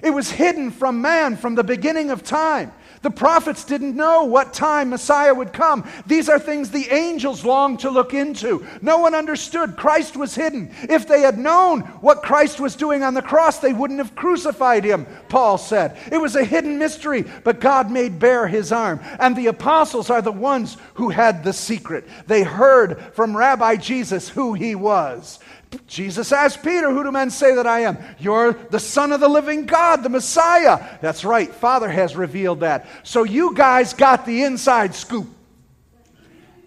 It 0.03 0.11
was 0.11 0.31
hidden 0.31 0.71
from 0.71 1.01
man 1.01 1.37
from 1.37 1.55
the 1.55 1.65
beginning 1.65 2.11
of 2.11 2.23
time. 2.23 2.73
The 3.05 3.11
prophets 3.11 3.65
didn't 3.65 3.97
know 3.97 4.25
what 4.25 4.55
time 4.55 4.89
Messiah 4.89 5.35
would 5.35 5.53
come. 5.53 5.87
These 6.07 6.31
are 6.31 6.39
things 6.39 6.71
the 6.71 6.91
angels 6.91 7.45
longed 7.45 7.81
to 7.81 7.91
look 7.91 8.15
into. 8.15 8.67
No 8.81 8.97
one 8.97 9.15
understood. 9.15 9.77
Christ 9.77 10.17
was 10.17 10.35
hidden. 10.35 10.71
If 10.89 11.07
they 11.07 11.21
had 11.21 11.37
known 11.37 11.83
what 12.01 12.23
Christ 12.23 12.61
was 12.61 12.75
doing 12.75 13.03
on 13.03 13.13
the 13.13 13.21
cross, 13.21 13.59
they 13.59 13.75
wouldn't 13.75 13.99
have 13.99 14.17
crucified 14.17 14.85
him, 14.85 15.07
Paul 15.29 15.59
said. 15.59 15.99
It 16.11 16.17
was 16.17 16.35
a 16.35 16.45
hidden 16.45 16.79
mystery, 16.79 17.27
but 17.45 17.61
God 17.61 17.91
made 17.91 18.19
bare 18.19 18.49
his 18.49 18.73
arm. 18.73 19.01
And 19.21 19.37
the 19.37 19.49
apostles 19.49 20.09
are 20.09 20.23
the 20.23 20.33
ones 20.33 20.79
who 20.95 21.11
had 21.11 21.45
the 21.45 21.53
secret. 21.53 22.09
They 22.27 22.43
heard 22.43 22.99
from 23.13 23.37
Rabbi 23.37 23.77
Jesus 23.77 24.31
who 24.31 24.55
he 24.55 24.75
was. 24.75 25.41
Jesus 25.87 26.33
asked 26.33 26.63
Peter, 26.63 26.91
Who 26.91 27.05
do 27.05 27.13
men 27.13 27.31
say 27.31 27.55
that 27.55 27.67
I 27.67 27.81
am? 27.81 27.99
You're 28.19 28.53
the 28.53 28.81
Son 28.81 29.13
of 29.13 29.21
the 29.21 29.29
living 29.29 29.67
God, 29.67 30.03
the 30.03 30.09
Messiah. 30.09 30.99
That's 31.01 31.25
right, 31.25 31.53
Father 31.53 31.89
has 31.89 32.17
revealed 32.17 32.61
that. 32.61 32.87
So 33.03 33.25
you 33.25 33.55
guys 33.55 33.95
got 33.95 34.27
the 34.27 34.43
inside 34.43 34.95
scoop. 34.95 35.29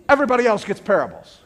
Everybody 0.09 0.45
else 0.45 0.63
gets 0.63 0.79
parables. 0.79 1.39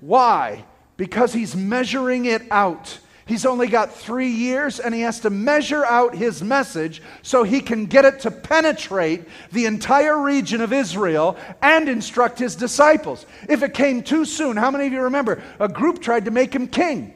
Why? 0.00 0.64
Because 0.96 1.32
he's 1.32 1.54
measuring 1.54 2.24
it 2.24 2.42
out. 2.50 2.98
He's 3.32 3.46
only 3.46 3.66
got 3.66 3.94
three 3.94 4.28
years 4.28 4.78
and 4.78 4.94
he 4.94 5.00
has 5.00 5.20
to 5.20 5.30
measure 5.30 5.86
out 5.86 6.14
his 6.14 6.42
message 6.42 7.00
so 7.22 7.44
he 7.44 7.62
can 7.62 7.86
get 7.86 8.04
it 8.04 8.20
to 8.20 8.30
penetrate 8.30 9.22
the 9.52 9.64
entire 9.64 10.20
region 10.20 10.60
of 10.60 10.70
Israel 10.70 11.38
and 11.62 11.88
instruct 11.88 12.38
his 12.38 12.54
disciples. 12.54 13.24
If 13.48 13.62
it 13.62 13.72
came 13.72 14.02
too 14.02 14.26
soon, 14.26 14.58
how 14.58 14.70
many 14.70 14.86
of 14.86 14.92
you 14.92 15.00
remember? 15.00 15.42
A 15.58 15.66
group 15.66 16.02
tried 16.02 16.26
to 16.26 16.30
make 16.30 16.54
him 16.54 16.68
king 16.68 17.14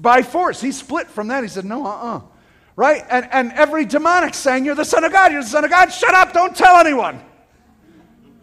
by 0.00 0.22
force. 0.22 0.60
He 0.60 0.72
split 0.72 1.06
from 1.06 1.28
that. 1.28 1.44
He 1.44 1.48
said, 1.48 1.64
No, 1.64 1.86
uh 1.86 1.88
uh-uh. 1.88 2.16
uh 2.16 2.20
right? 2.74 3.04
And, 3.08 3.28
and 3.30 3.52
every 3.52 3.84
demonic 3.84 4.34
saying, 4.34 4.64
You're 4.64 4.74
the 4.74 4.84
Son 4.84 5.04
of 5.04 5.12
God, 5.12 5.30
you're 5.30 5.44
the 5.44 5.48
Son 5.48 5.62
of 5.62 5.70
God, 5.70 5.92
shut 5.92 6.12
up, 6.12 6.32
don't 6.32 6.56
tell 6.56 6.78
anyone. 6.78 7.22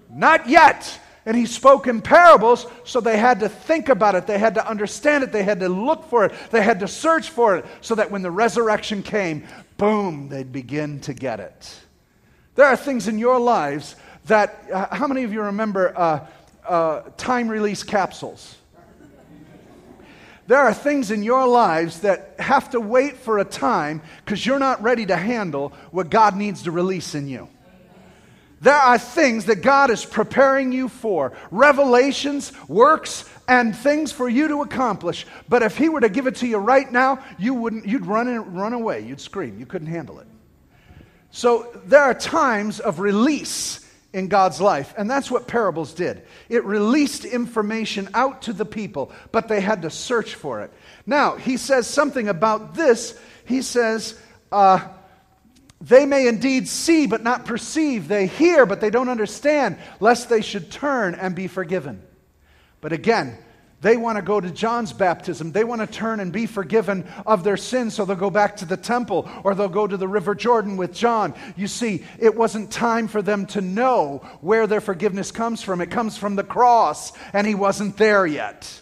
Not 0.09 0.47
yet. 0.47 1.01
And 1.29 1.37
he 1.37 1.45
spoke 1.45 1.85
in 1.85 2.01
parables, 2.01 2.65
so 2.85 2.99
they 2.99 3.15
had 3.15 3.41
to 3.41 3.49
think 3.49 3.89
about 3.89 4.15
it. 4.15 4.25
They 4.25 4.39
had 4.39 4.55
to 4.55 4.67
understand 4.67 5.23
it. 5.23 5.31
They 5.31 5.43
had 5.43 5.59
to 5.59 5.69
look 5.69 6.09
for 6.09 6.25
it. 6.25 6.31
They 6.49 6.63
had 6.63 6.79
to 6.79 6.87
search 6.87 7.29
for 7.29 7.55
it, 7.55 7.65
so 7.81 7.93
that 7.93 8.09
when 8.09 8.23
the 8.23 8.31
resurrection 8.31 9.03
came, 9.03 9.47
boom, 9.77 10.29
they'd 10.29 10.51
begin 10.51 11.01
to 11.01 11.13
get 11.13 11.39
it. 11.39 11.79
There 12.55 12.65
are 12.65 12.75
things 12.75 13.07
in 13.07 13.19
your 13.19 13.39
lives 13.39 13.95
that, 14.25 14.71
uh, 14.73 14.87
how 14.95 15.05
many 15.05 15.23
of 15.23 15.31
you 15.31 15.43
remember 15.43 15.93
uh, 15.95 16.25
uh, 16.67 17.01
time 17.15 17.47
release 17.47 17.83
capsules? 17.83 18.55
There 20.47 20.57
are 20.57 20.73
things 20.73 21.11
in 21.11 21.21
your 21.21 21.45
lives 21.45 21.99
that 21.99 22.37
have 22.39 22.71
to 22.71 22.79
wait 22.79 23.17
for 23.17 23.37
a 23.37 23.45
time 23.45 24.01
because 24.25 24.43
you're 24.43 24.57
not 24.57 24.81
ready 24.81 25.05
to 25.05 25.15
handle 25.15 25.73
what 25.91 26.09
God 26.09 26.35
needs 26.35 26.63
to 26.63 26.71
release 26.71 27.13
in 27.13 27.27
you. 27.27 27.49
There 28.61 28.75
are 28.75 28.97
things 28.97 29.45
that 29.45 29.61
God 29.61 29.89
is 29.89 30.03
preparing 30.03 30.71
you 30.71 30.89
for 30.89 31.33
revelations, 31.49 32.51
works, 32.67 33.29
and 33.47 33.75
things 33.75 34.11
for 34.11 34.27
you 34.27 34.49
to 34.49 34.61
accomplish. 34.61 35.25
But 35.47 35.63
if 35.63 35.77
He 35.77 35.89
were 35.89 36.01
to 36.01 36.09
give 36.09 36.27
it 36.27 36.35
to 36.37 36.47
you 36.47 36.57
right 36.57 36.91
now, 36.91 37.23
you 37.37 37.53
wouldn't, 37.53 37.85
you'd 37.85 38.05
run, 38.05 38.27
and 38.27 38.57
run 38.57 38.73
away. 38.73 39.01
You'd 39.01 39.21
scream. 39.21 39.59
You 39.59 39.65
couldn't 39.65 39.87
handle 39.87 40.19
it. 40.19 40.27
So 41.31 41.67
there 41.85 42.01
are 42.01 42.13
times 42.13 42.79
of 42.79 42.99
release 42.99 43.85
in 44.13 44.27
God's 44.27 44.59
life. 44.59 44.93
And 44.97 45.09
that's 45.09 45.29
what 45.29 45.47
parables 45.47 45.93
did. 45.93 46.23
It 46.49 46.65
released 46.65 47.25
information 47.25 48.09
out 48.13 48.43
to 48.43 48.53
the 48.53 48.65
people, 48.65 49.11
but 49.31 49.47
they 49.47 49.61
had 49.61 49.83
to 49.83 49.89
search 49.89 50.35
for 50.35 50.61
it. 50.61 50.73
Now, 51.05 51.35
he 51.35 51.57
says 51.57 51.87
something 51.87 52.27
about 52.27 52.73
this. 52.73 53.17
He 53.45 53.61
says, 53.61 54.19
uh, 54.51 54.87
they 55.81 56.05
may 56.05 56.27
indeed 56.27 56.67
see 56.67 57.07
but 57.07 57.23
not 57.23 57.45
perceive. 57.45 58.07
They 58.07 58.27
hear 58.27 58.65
but 58.65 58.81
they 58.81 58.89
don't 58.89 59.09
understand, 59.09 59.77
lest 59.99 60.29
they 60.29 60.41
should 60.41 60.71
turn 60.71 61.15
and 61.15 61.35
be 61.35 61.47
forgiven. 61.47 62.01
But 62.81 62.93
again, 62.93 63.37
they 63.81 63.95
want 63.95 64.17
to 64.17 64.21
go 64.21 64.41
to 64.41 64.51
John's 64.51 64.91
baptism. 64.91 65.53
They 65.53 65.63
want 65.63 65.79
to 65.79 65.87
turn 65.87 66.19
and 66.19 66.33
be 66.33 66.47
forgiven 66.47 67.07
of 67.25 67.45
their 67.45 67.55
sins, 67.55 67.93
so 67.93 68.03
they'll 68.03 68.17
go 68.17 68.29
back 68.29 68.57
to 68.57 68.65
the 68.65 68.75
temple 68.75 69.29
or 69.43 69.55
they'll 69.55 69.69
go 69.69 69.87
to 69.87 69.95
the 69.95 70.07
River 70.07 70.35
Jordan 70.35 70.75
with 70.75 70.93
John. 70.93 71.33
You 71.55 71.67
see, 71.67 72.03
it 72.19 72.35
wasn't 72.35 72.71
time 72.71 73.07
for 73.07 73.21
them 73.21 73.45
to 73.47 73.61
know 73.61 74.17
where 74.41 74.67
their 74.67 74.81
forgiveness 74.81 75.31
comes 75.31 75.61
from. 75.61 75.79
It 75.79 75.91
comes 75.91 76.17
from 76.17 76.35
the 76.35 76.43
cross, 76.43 77.13
and 77.31 77.47
he 77.47 77.55
wasn't 77.55 77.95
there 77.95 78.25
yet. 78.25 78.81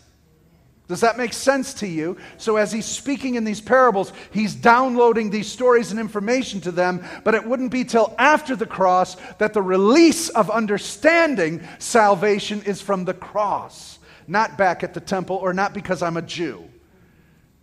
Does 0.88 1.02
that 1.02 1.17
make 1.17 1.34
sense 1.34 1.73
to 1.76 1.88
you? 1.88 2.17
So, 2.38 2.56
as 2.56 2.71
he's 2.71 2.86
speaking 2.86 3.36
in 3.36 3.43
these 3.43 3.60
parables, 3.60 4.13
he's 4.32 4.56
downloading 4.56 5.30
these 5.30 5.52
stories 5.52 5.91
and 5.91 6.00
information 6.00 6.62
to 6.62 6.71
them, 6.71 7.04
but 7.26 7.36
it 7.36 7.45
wouldn't 7.45 7.71
be 7.71 7.84
till 7.84 8.15
after 8.17 8.56
the 8.56 8.65
cross 8.65 9.17
that 9.38 9.54
the 9.54 9.62
release 9.62 10.30
of 10.30 10.50
understanding 10.50 11.67
salvation 11.80 12.62
is 12.63 12.82
from 12.82 13.04
the 13.04 13.13
cross 13.13 13.97
not 14.28 14.58
back 14.58 14.84
at 14.84 14.93
the 14.93 15.00
temple 15.00 15.38
or 15.38 15.54
not 15.54 15.73
because 15.73 16.02
I'm 16.02 16.17
a 16.17 16.21
Jew. 16.21 16.65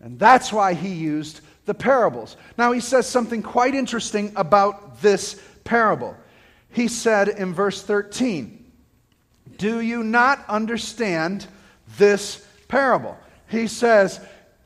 And 0.01 0.19
that's 0.19 0.53
why 0.53 0.75
he 0.75 0.89
used 0.89 1.41
the 1.67 1.75
parables. 1.75 2.37
Now, 2.59 2.73
he 2.73 2.81
says 2.81 3.07
something 3.09 3.43
quite 3.43 3.75
interesting 3.75 4.33
about 4.37 5.01
this 5.01 5.41
parable. 5.65 6.17
He 6.71 6.89
said 6.89 7.29
in 7.29 7.55
verse 7.55 7.83
13, 7.83 8.73
Do 9.57 9.81
you 9.81 10.03
not 10.03 10.45
understand 10.49 11.47
this 11.97 12.47
parable? 12.75 13.17
He 13.47 13.69
says, 13.69 14.19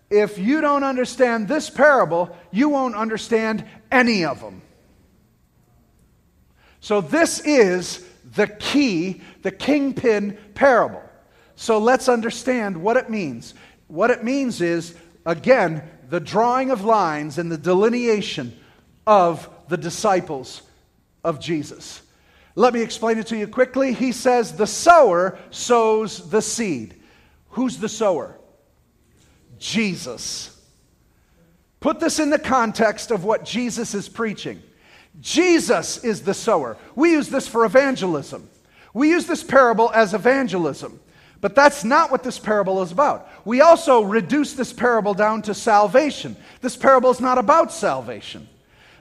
If 0.08 0.38
you 0.38 0.62
don't 0.62 0.82
understand 0.82 1.46
this 1.46 1.68
parable, 1.68 2.34
you 2.50 2.70
won't 2.70 2.94
understand 2.94 3.66
any 3.92 4.24
of 4.24 4.40
them. 4.40 4.62
So, 6.80 7.02
this 7.02 7.40
is 7.40 8.02
the 8.34 8.46
key, 8.46 9.20
the 9.42 9.50
kingpin 9.50 10.38
parable. 10.54 11.02
So 11.56 11.78
let's 11.78 12.08
understand 12.08 12.80
what 12.80 12.96
it 12.96 13.10
means. 13.10 13.52
What 13.88 14.10
it 14.10 14.24
means 14.24 14.60
is, 14.60 14.94
again, 15.26 15.82
the 16.08 16.20
drawing 16.20 16.70
of 16.70 16.84
lines 16.84 17.36
and 17.36 17.52
the 17.52 17.58
delineation 17.58 18.56
of 19.06 19.50
the 19.68 19.76
disciples 19.76 20.62
of 21.24 21.40
Jesus. 21.40 22.00
Let 22.54 22.72
me 22.72 22.80
explain 22.80 23.18
it 23.18 23.26
to 23.26 23.36
you 23.36 23.48
quickly. 23.48 23.92
He 23.92 24.12
says, 24.12 24.52
The 24.52 24.66
sower 24.66 25.38
sows 25.50 26.30
the 26.30 26.40
seed. 26.40 26.94
Who's 27.58 27.78
the 27.78 27.88
sower? 27.88 28.38
Jesus. 29.58 30.56
Put 31.80 31.98
this 31.98 32.20
in 32.20 32.30
the 32.30 32.38
context 32.38 33.10
of 33.10 33.24
what 33.24 33.44
Jesus 33.44 33.94
is 33.94 34.08
preaching. 34.08 34.62
Jesus 35.20 36.04
is 36.04 36.22
the 36.22 36.34
sower. 36.34 36.76
We 36.94 37.10
use 37.10 37.28
this 37.28 37.48
for 37.48 37.64
evangelism. 37.64 38.48
We 38.94 39.08
use 39.08 39.26
this 39.26 39.42
parable 39.42 39.90
as 39.92 40.14
evangelism. 40.14 41.00
But 41.40 41.56
that's 41.56 41.82
not 41.82 42.12
what 42.12 42.22
this 42.22 42.38
parable 42.38 42.80
is 42.80 42.92
about. 42.92 43.28
We 43.44 43.60
also 43.60 44.02
reduce 44.02 44.52
this 44.52 44.72
parable 44.72 45.14
down 45.14 45.42
to 45.42 45.52
salvation. 45.52 46.36
This 46.60 46.76
parable 46.76 47.10
is 47.10 47.20
not 47.20 47.38
about 47.38 47.72
salvation. 47.72 48.48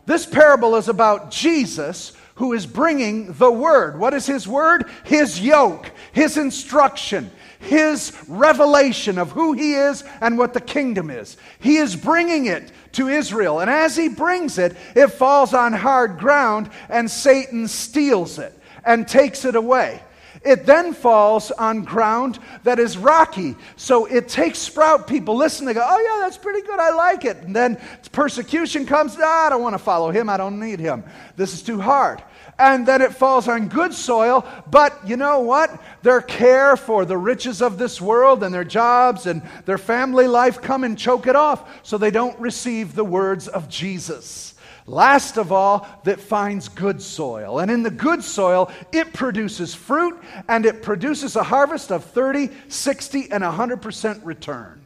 This 0.08 0.26
parable 0.26 0.78
is 0.78 0.88
about 0.88 1.30
Jesus 1.30 2.14
who 2.38 2.54
is 2.54 2.66
bringing 2.66 3.34
the 3.34 3.52
word. 3.52 4.00
What 4.00 4.16
is 4.16 4.26
his 4.26 4.48
word? 4.48 4.90
His 5.04 5.40
yoke, 5.40 5.92
his 6.12 6.38
instruction, 6.38 7.30
his 7.60 8.14
revelation 8.28 9.18
of 9.18 9.32
who 9.32 9.54
he 9.54 9.74
is 9.74 10.04
and 10.22 10.38
what 10.38 10.54
the 10.54 10.62
kingdom 10.62 11.10
is. 11.10 11.38
He 11.60 11.78
is 11.78 11.96
bringing 11.96 12.46
it 12.46 12.72
to 12.94 13.08
Israel. 13.08 13.60
And 13.60 13.70
as 13.70 13.96
he 13.96 14.10
brings 14.10 14.58
it, 14.58 14.76
it 14.96 15.10
falls 15.10 15.54
on 15.54 15.74
hard 15.74 16.18
ground 16.18 16.70
and 16.90 17.10
Satan 17.10 17.68
steals 17.68 18.40
it 18.40 18.58
and 18.86 19.08
takes 19.08 19.46
it 19.46 19.56
away. 19.56 20.02
It 20.44 20.66
then 20.66 20.94
falls 20.94 21.52
on 21.52 21.84
ground 21.84 22.40
that 22.64 22.80
is 22.80 22.98
rocky. 22.98 23.56
So 23.76 24.06
it 24.06 24.30
takes 24.30 24.60
sprout 24.60 25.08
people 25.08 25.36
listen, 25.36 25.66
they 25.66 25.74
go, 25.74 25.86
oh, 25.86 26.00
yeah, 26.00 26.24
that's 26.24 26.38
pretty 26.38 26.62
good. 26.62 26.80
I 26.80 26.92
like 26.92 27.26
it. 27.26 27.38
And 27.38 27.56
then 27.56 27.82
persecution 28.12 28.86
comes, 28.86 29.18
ah, 29.20 29.48
I 29.48 29.50
don't 29.50 29.62
want 29.62 29.74
to 29.74 29.80
follow 29.80 30.12
him. 30.12 30.30
I 30.30 30.38
don't 30.38 30.60
need 30.60 30.80
him. 30.80 31.04
This 31.36 31.54
is 31.54 31.64
too 31.64 31.82
hard. 31.82 32.22
And 32.60 32.88
then 32.88 33.02
it 33.02 33.14
falls 33.14 33.48
on 33.48 33.68
good 33.68 33.94
soil, 33.94 34.46
but 34.70 35.08
you 35.08 35.16
know 35.16 35.40
what? 35.40 35.80
Their 36.02 36.22
care 36.22 36.76
for 36.76 37.06
the 37.06 37.18
riches 37.18 37.62
of 37.62 37.78
this 37.78 38.02
world 38.02 38.44
and 38.44 38.54
their 38.54 38.64
jobs 38.64 39.28
and 39.28 39.44
their 39.66 39.78
family 39.78 40.28
life 40.28 40.62
come 40.62 40.84
and 40.84 40.98
choke 40.98 41.28
it 41.28 41.36
off 41.36 41.86
so 41.86 41.98
they 41.98 42.10
don't 42.10 42.40
receive 42.40 42.96
the 42.96 43.04
words 43.04 43.48
of 43.48 43.70
Jesus. 43.70 44.56
Last 44.88 45.38
of 45.38 45.52
all, 45.52 45.86
that 46.06 46.20
finds 46.20 46.70
good 46.70 47.02
soil. 47.02 47.60
And 47.60 47.70
in 47.70 47.84
the 47.84 47.92
good 47.92 48.24
soil, 48.24 48.72
it 48.94 49.14
produces 49.14 49.76
fruit 49.76 50.18
and 50.48 50.66
it 50.66 50.82
produces 50.82 51.36
a 51.36 51.44
harvest 51.44 51.92
of 51.92 52.06
30, 52.06 52.50
60, 52.70 53.30
and 53.32 53.44
100% 53.44 54.26
return. 54.26 54.77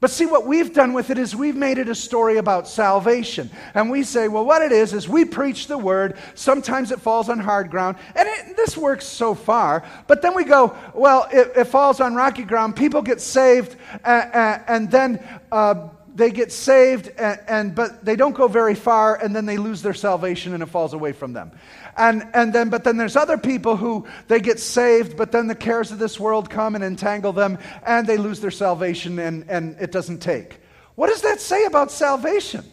But 0.00 0.10
see, 0.10 0.26
what 0.26 0.46
we've 0.46 0.72
done 0.72 0.92
with 0.92 1.10
it 1.10 1.18
is 1.18 1.34
we've 1.34 1.56
made 1.56 1.78
it 1.78 1.88
a 1.88 1.94
story 1.94 2.36
about 2.36 2.68
salvation. 2.68 3.50
And 3.74 3.90
we 3.90 4.04
say, 4.04 4.28
well, 4.28 4.44
what 4.44 4.62
it 4.62 4.70
is, 4.70 4.94
is 4.94 5.08
we 5.08 5.24
preach 5.24 5.66
the 5.66 5.76
word. 5.76 6.16
Sometimes 6.36 6.92
it 6.92 7.00
falls 7.00 7.28
on 7.28 7.40
hard 7.40 7.68
ground. 7.68 7.96
And 8.14 8.28
it, 8.28 8.56
this 8.56 8.76
works 8.76 9.04
so 9.04 9.34
far. 9.34 9.84
But 10.06 10.22
then 10.22 10.36
we 10.36 10.44
go, 10.44 10.76
well, 10.94 11.26
it, 11.32 11.50
it 11.56 11.64
falls 11.64 12.00
on 12.00 12.14
rocky 12.14 12.44
ground. 12.44 12.76
People 12.76 13.02
get 13.02 13.20
saved. 13.20 13.74
Uh, 14.04 14.58
and 14.68 14.90
then. 14.90 15.40
Uh, 15.50 15.88
they 16.18 16.32
get 16.32 16.50
saved 16.50 17.12
and, 17.16 17.40
and, 17.46 17.74
but 17.76 18.04
they 18.04 18.16
don't 18.16 18.34
go 18.34 18.48
very 18.48 18.74
far 18.74 19.14
and 19.14 19.34
then 19.34 19.46
they 19.46 19.56
lose 19.56 19.82
their 19.82 19.94
salvation 19.94 20.52
and 20.52 20.64
it 20.64 20.66
falls 20.66 20.92
away 20.92 21.12
from 21.12 21.32
them. 21.32 21.52
And, 21.96 22.28
and 22.34 22.52
then 22.52 22.70
but 22.70 22.82
then 22.82 22.96
there's 22.96 23.14
other 23.14 23.38
people 23.38 23.76
who 23.76 24.04
they 24.26 24.40
get 24.40 24.58
saved 24.58 25.16
but 25.16 25.30
then 25.30 25.46
the 25.46 25.54
cares 25.54 25.92
of 25.92 26.00
this 26.00 26.18
world 26.18 26.50
come 26.50 26.74
and 26.74 26.82
entangle 26.82 27.32
them 27.32 27.56
and 27.86 28.04
they 28.04 28.16
lose 28.16 28.40
their 28.40 28.50
salvation 28.50 29.18
and, 29.20 29.48
and 29.48 29.76
it 29.80 29.92
doesn't 29.92 30.18
take. 30.18 30.60
What 30.96 31.06
does 31.06 31.22
that 31.22 31.40
say 31.40 31.66
about 31.66 31.92
salvation? 31.92 32.64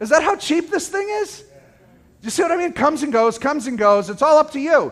Is 0.00 0.08
that 0.08 0.22
how 0.22 0.36
cheap 0.36 0.70
this 0.70 0.88
thing 0.88 1.06
is? 1.20 1.44
You 2.22 2.30
see 2.30 2.42
what 2.42 2.50
i 2.50 2.56
mean? 2.56 2.72
Comes 2.72 3.02
and 3.02 3.12
goes 3.12 3.38
comes 3.38 3.66
and 3.66 3.76
goes. 3.76 4.08
It's 4.08 4.22
all 4.22 4.38
up 4.38 4.52
to 4.52 4.58
you. 4.58 4.90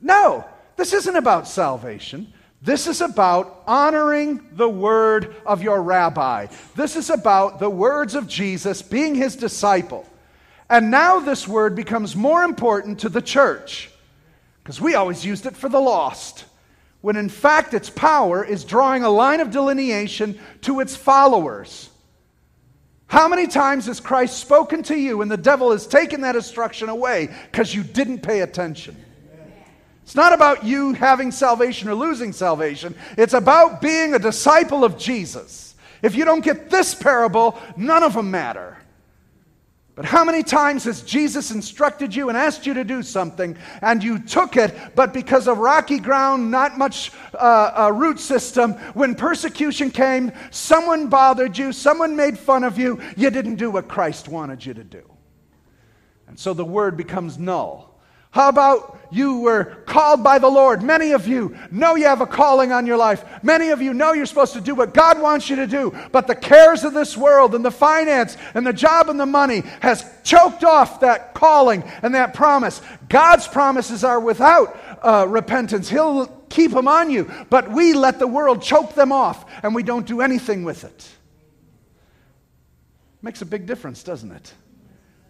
No 0.00 0.44
this 0.76 0.92
isn't 0.92 1.16
about 1.16 1.46
salvation 1.46 2.32
this 2.60 2.86
is 2.86 3.00
about 3.00 3.62
honoring 3.66 4.44
the 4.52 4.68
word 4.68 5.36
of 5.46 5.62
your 5.62 5.80
rabbi. 5.80 6.46
This 6.74 6.96
is 6.96 7.08
about 7.08 7.60
the 7.60 7.70
words 7.70 8.14
of 8.14 8.26
Jesus 8.26 8.82
being 8.82 9.14
his 9.14 9.36
disciple. 9.36 10.08
And 10.68 10.90
now 10.90 11.20
this 11.20 11.46
word 11.46 11.76
becomes 11.76 12.16
more 12.16 12.42
important 12.42 13.00
to 13.00 13.08
the 13.08 13.22
church 13.22 13.90
because 14.62 14.80
we 14.80 14.94
always 14.94 15.24
used 15.24 15.46
it 15.46 15.56
for 15.56 15.68
the 15.68 15.80
lost, 15.80 16.44
when 17.00 17.16
in 17.16 17.28
fact 17.28 17.72
its 17.72 17.88
power 17.88 18.44
is 18.44 18.64
drawing 18.64 19.02
a 19.02 19.08
line 19.08 19.40
of 19.40 19.50
delineation 19.50 20.38
to 20.62 20.80
its 20.80 20.94
followers. 20.94 21.88
How 23.06 23.28
many 23.28 23.46
times 23.46 23.86
has 23.86 24.00
Christ 24.00 24.36
spoken 24.36 24.82
to 24.84 24.98
you 24.98 25.22
and 25.22 25.30
the 25.30 25.38
devil 25.38 25.70
has 25.72 25.86
taken 25.86 26.20
that 26.20 26.36
instruction 26.36 26.90
away 26.90 27.30
because 27.50 27.74
you 27.74 27.82
didn't 27.82 28.18
pay 28.18 28.40
attention? 28.40 29.02
It's 30.08 30.14
not 30.14 30.32
about 30.32 30.64
you 30.64 30.94
having 30.94 31.30
salvation 31.30 31.90
or 31.90 31.94
losing 31.94 32.32
salvation. 32.32 32.94
It's 33.18 33.34
about 33.34 33.82
being 33.82 34.14
a 34.14 34.18
disciple 34.18 34.82
of 34.82 34.96
Jesus. 34.96 35.74
If 36.00 36.14
you 36.14 36.24
don't 36.24 36.42
get 36.42 36.70
this 36.70 36.94
parable, 36.94 37.60
none 37.76 38.02
of 38.02 38.14
them 38.14 38.30
matter. 38.30 38.78
But 39.96 40.06
how 40.06 40.24
many 40.24 40.42
times 40.42 40.84
has 40.84 41.02
Jesus 41.02 41.50
instructed 41.50 42.14
you 42.14 42.30
and 42.30 42.38
asked 42.38 42.64
you 42.64 42.72
to 42.72 42.84
do 42.84 43.02
something 43.02 43.58
and 43.82 44.02
you 44.02 44.18
took 44.18 44.56
it, 44.56 44.74
but 44.94 45.12
because 45.12 45.46
of 45.46 45.58
rocky 45.58 45.98
ground, 45.98 46.50
not 46.50 46.78
much 46.78 47.12
uh, 47.34 47.92
root 47.94 48.18
system, 48.18 48.72
when 48.94 49.14
persecution 49.14 49.90
came, 49.90 50.32
someone 50.50 51.08
bothered 51.08 51.58
you, 51.58 51.70
someone 51.70 52.16
made 52.16 52.38
fun 52.38 52.64
of 52.64 52.78
you, 52.78 52.98
you 53.14 53.28
didn't 53.28 53.56
do 53.56 53.70
what 53.70 53.88
Christ 53.88 54.26
wanted 54.26 54.64
you 54.64 54.72
to 54.72 54.84
do. 54.84 55.04
And 56.28 56.38
so 56.38 56.54
the 56.54 56.64
word 56.64 56.96
becomes 56.96 57.36
null. 57.38 57.87
How 58.30 58.50
about 58.50 58.98
you 59.10 59.40
were 59.40 59.64
called 59.86 60.22
by 60.22 60.38
the 60.38 60.48
Lord? 60.48 60.82
Many 60.82 61.12
of 61.12 61.26
you 61.26 61.56
know 61.70 61.94
you 61.94 62.04
have 62.04 62.20
a 62.20 62.26
calling 62.26 62.72
on 62.72 62.86
your 62.86 62.98
life. 62.98 63.24
Many 63.42 63.70
of 63.70 63.80
you 63.80 63.94
know 63.94 64.12
you're 64.12 64.26
supposed 64.26 64.52
to 64.52 64.60
do 64.60 64.74
what 64.74 64.92
God 64.92 65.20
wants 65.20 65.48
you 65.48 65.56
to 65.56 65.66
do, 65.66 65.96
but 66.12 66.26
the 66.26 66.34
cares 66.34 66.84
of 66.84 66.92
this 66.92 67.16
world 67.16 67.54
and 67.54 67.64
the 67.64 67.70
finance 67.70 68.36
and 68.52 68.66
the 68.66 68.72
job 68.72 69.08
and 69.08 69.18
the 69.18 69.26
money 69.26 69.60
has 69.80 70.04
choked 70.24 70.62
off 70.62 71.00
that 71.00 71.32
calling 71.32 71.82
and 72.02 72.14
that 72.14 72.34
promise. 72.34 72.82
God's 73.08 73.48
promises 73.48 74.04
are 74.04 74.20
without 74.20 74.78
uh, 75.02 75.26
repentance, 75.26 75.88
He'll 75.88 76.26
keep 76.50 76.72
them 76.72 76.88
on 76.88 77.10
you, 77.10 77.30
but 77.48 77.70
we 77.70 77.94
let 77.94 78.18
the 78.18 78.26
world 78.26 78.62
choke 78.62 78.94
them 78.94 79.10
off 79.10 79.50
and 79.62 79.74
we 79.74 79.82
don't 79.82 80.06
do 80.06 80.20
anything 80.20 80.64
with 80.64 80.84
it. 80.84 81.08
Makes 83.22 83.42
a 83.42 83.46
big 83.46 83.66
difference, 83.66 84.02
doesn't 84.02 84.32
it? 84.32 84.52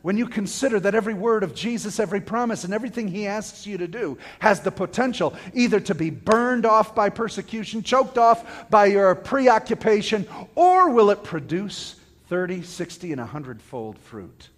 When 0.08 0.16
you 0.16 0.26
consider 0.26 0.80
that 0.80 0.94
every 0.94 1.12
word 1.12 1.42
of 1.42 1.54
Jesus, 1.54 2.00
every 2.00 2.22
promise, 2.22 2.64
and 2.64 2.72
everything 2.72 3.08
he 3.08 3.26
asks 3.26 3.66
you 3.66 3.76
to 3.76 3.86
do 3.86 4.16
has 4.38 4.62
the 4.62 4.70
potential 4.70 5.36
either 5.52 5.80
to 5.80 5.94
be 5.94 6.08
burned 6.08 6.64
off 6.64 6.94
by 6.94 7.10
persecution, 7.10 7.82
choked 7.82 8.16
off 8.16 8.70
by 8.70 8.86
your 8.86 9.14
preoccupation, 9.14 10.26
or 10.54 10.88
will 10.88 11.10
it 11.10 11.24
produce 11.24 11.96
30, 12.28 12.62
60, 12.62 13.12
and 13.12 13.20
100 13.20 13.60
fold 13.60 13.98
fruit? 13.98 14.48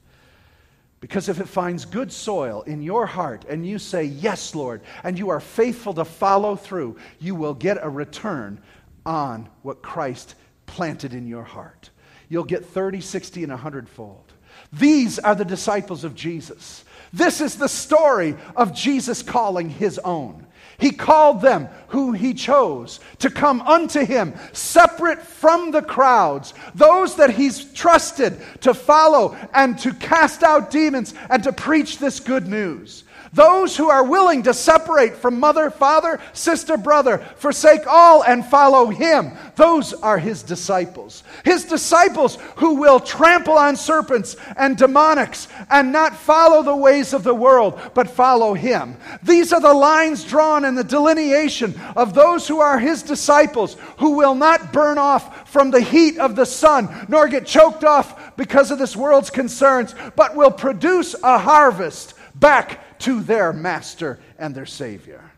Because 1.01 1.29
if 1.29 1.41
it 1.41 1.49
finds 1.49 1.85
good 1.85 2.13
soil 2.13 2.63
in 2.63 2.81
your 2.81 3.07
heart 3.07 3.45
and 3.49 3.67
you 3.67 3.81
say, 3.81 4.05
Yes, 4.05 4.55
Lord, 4.55 4.83
and 5.03 5.19
you 5.19 5.31
are 5.31 5.41
faithful 5.41 5.95
to 5.95 6.05
follow 6.05 6.55
through, 6.55 6.97
you 7.19 7.35
will 7.35 7.55
get 7.55 7.77
a 7.83 7.91
return 7.91 8.61
on 9.05 9.49
what 9.63 9.83
Christ 9.83 10.37
planted 10.67 11.13
in 11.13 11.27
your 11.27 11.43
heart. 11.43 11.91
You'll 12.29 12.45
get 12.45 12.67
30, 12.67 13.01
60, 13.01 13.43
and 13.43 13.51
100 13.51 13.89
fold. 13.89 14.30
These 14.73 15.19
are 15.19 15.35
the 15.35 15.45
disciples 15.45 16.05
of 16.05 16.15
Jesus. 16.15 16.85
This 17.13 17.41
is 17.41 17.57
the 17.57 17.69
story 17.69 18.37
of 18.57 18.75
Jesus 18.75 19.23
calling 19.23 19.69
his 19.69 19.99
own. 19.99 20.47
He 20.79 20.93
called 20.93 21.43
them 21.43 21.69
who 21.89 22.13
he 22.13 22.33
chose 22.33 23.01
to 23.19 23.29
come 23.29 23.61
unto 23.63 24.05
him, 24.05 24.35
separate 24.53 25.21
from 25.21 25.73
the 25.73 25.83
crowds, 25.83 26.55
those 26.75 27.17
that 27.17 27.31
he's 27.31 27.65
trusted 27.75 28.41
to 28.63 28.73
follow 28.73 29.37
and 29.53 29.79
to 29.81 29.93
cast 29.93 30.43
out 30.43 30.71
demons 30.71 31.13
and 31.29 31.45
to 31.45 31.53
preach 31.53 31.99
this 31.99 32.19
good 32.19 32.49
news. 32.49 33.05
Those 33.33 33.77
who 33.77 33.89
are 33.89 34.03
willing 34.03 34.43
to 34.43 34.55
separate 34.55 35.15
from 35.15 35.39
mother, 35.39 35.71
father, 35.71 36.19
sister, 36.33 36.77
brother, 36.77 37.19
forsake 37.37 37.87
all 37.87 38.25
and 38.25 38.45
follow 38.45 38.87
him, 38.87 39.33
those 39.55 39.93
are 39.93 40.19
his 40.19 40.43
disciples. 40.43 41.23
His 41.45 41.65
disciples 41.65 42.39
who 42.57 42.75
will 42.75 42.99
trample 42.99 43.55
on 43.55 43.77
serpents 43.77 44.35
and 44.57 44.77
demonics 44.77 45.47
and 45.71 45.93
not 45.93 46.17
follow 46.17 46.65
the 46.65 46.75
ways 46.75 47.13
of 47.13 47.23
the 47.23 47.35
world, 47.35 47.81
but 47.95 48.11
follow 48.11 48.55
him. 48.55 48.97
These 49.23 49.53
are 49.53 49.61
the 49.61 49.75
lines 49.75 50.25
drawn 50.25 50.65
and 50.65 50.77
the 50.77 50.83
delineation 50.83 51.79
of 51.95 52.15
those 52.15 52.49
who 52.49 52.59
are 52.59 52.81
his 52.81 53.05
disciples 53.05 53.77
who 53.99 54.17
will 54.17 54.35
not 54.35 54.73
burn 54.73 54.99
off 54.99 55.49
from 55.49 55.71
the 55.71 55.81
heat 55.81 56.19
of 56.19 56.35
the 56.35 56.47
sun 56.47 57.07
nor 57.09 57.29
get 57.29 57.47
choked 57.47 57.85
off 57.85 58.37
because 58.37 58.73
of 58.73 58.81
this 58.81 58.97
world's 58.97 59.31
concerns, 59.31 59.95
but 60.17 60.35
will 60.35 60.51
produce 60.51 61.15
a 61.23 61.39
harvest 61.39 62.15
back 62.35 62.81
to 63.01 63.21
their 63.23 63.53
master 63.53 64.19
and 64.39 64.55
their 64.55 64.67
Savior. 64.67 65.31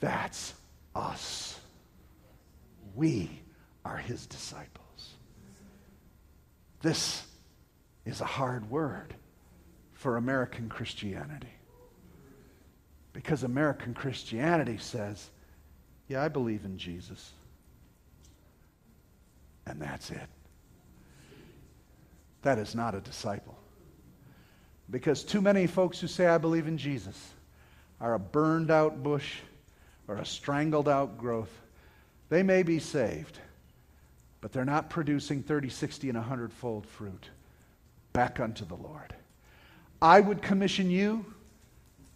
That's 0.00 0.54
us. 0.94 1.58
We 2.94 3.42
are 3.84 3.96
his 3.96 4.26
disciples. 4.26 5.14
This 6.82 7.26
is 8.04 8.20
a 8.20 8.26
hard 8.26 8.70
word 8.70 9.14
for 9.92 10.16
American 10.16 10.68
Christianity. 10.68 11.52
Because 13.12 13.42
American 13.42 13.94
Christianity 13.94 14.78
says, 14.78 15.30
yeah, 16.06 16.22
I 16.22 16.28
believe 16.28 16.64
in 16.64 16.78
Jesus. 16.78 17.32
And 19.66 19.80
that's 19.80 20.10
it. 20.10 20.28
That 22.42 22.58
is 22.58 22.74
not 22.74 22.94
a 22.94 23.00
disciple. 23.00 23.58
Because 24.90 25.22
too 25.22 25.40
many 25.40 25.66
folks 25.66 26.00
who 26.00 26.06
say, 26.06 26.26
I 26.26 26.38
believe 26.38 26.66
in 26.66 26.78
Jesus, 26.78 27.34
are 28.00 28.14
a 28.14 28.18
burned 28.18 28.70
out 28.70 29.02
bush 29.02 29.36
or 30.06 30.16
a 30.16 30.24
strangled 30.24 30.88
out 30.88 31.18
growth. 31.18 31.50
They 32.30 32.42
may 32.42 32.62
be 32.62 32.78
saved, 32.78 33.38
but 34.40 34.52
they're 34.52 34.64
not 34.64 34.90
producing 34.90 35.42
30, 35.42 35.68
60, 35.68 36.08
and 36.08 36.18
100 36.18 36.52
fold 36.52 36.86
fruit 36.86 37.30
back 38.12 38.40
unto 38.40 38.64
the 38.64 38.76
Lord. 38.76 39.14
I 40.00 40.20
would 40.20 40.42
commission 40.42 40.90
you 40.90 41.26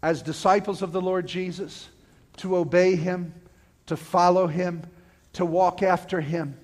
as 0.03 0.23
disciples 0.23 0.83
of 0.83 0.93
the 0.93 1.01
Lord 1.01 1.27
Jesus 1.27 1.89
to 2.39 2.57
obey 2.57 2.97
him, 2.97 3.35
to 3.87 3.97
follow 3.97 4.47
him, 4.47 4.83
to 5.35 5.45
walk 5.45 5.83
after 5.83 6.21
him 6.21 6.57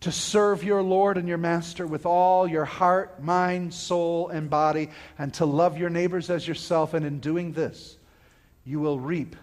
to 0.00 0.10
serve 0.10 0.64
your 0.64 0.82
Lord 0.82 1.18
and 1.18 1.28
your 1.28 1.38
Master 1.38 1.86
with 1.86 2.06
all 2.06 2.48
your 2.48 2.64
heart, 2.64 3.22
mind, 3.22 3.74
soul, 3.74 4.28
and 4.28 4.48
body, 4.48 4.90
and 5.18 5.32
to 5.34 5.44
love 5.44 5.76
your 5.76 5.90
neighbors 5.90 6.30
as 6.30 6.48
yourself. 6.48 6.94
And 6.94 7.04
in 7.04 7.20
doing 7.20 7.52
this, 7.52 7.96
you 8.64 8.80
will 8.80 8.98
reap 8.98 9.36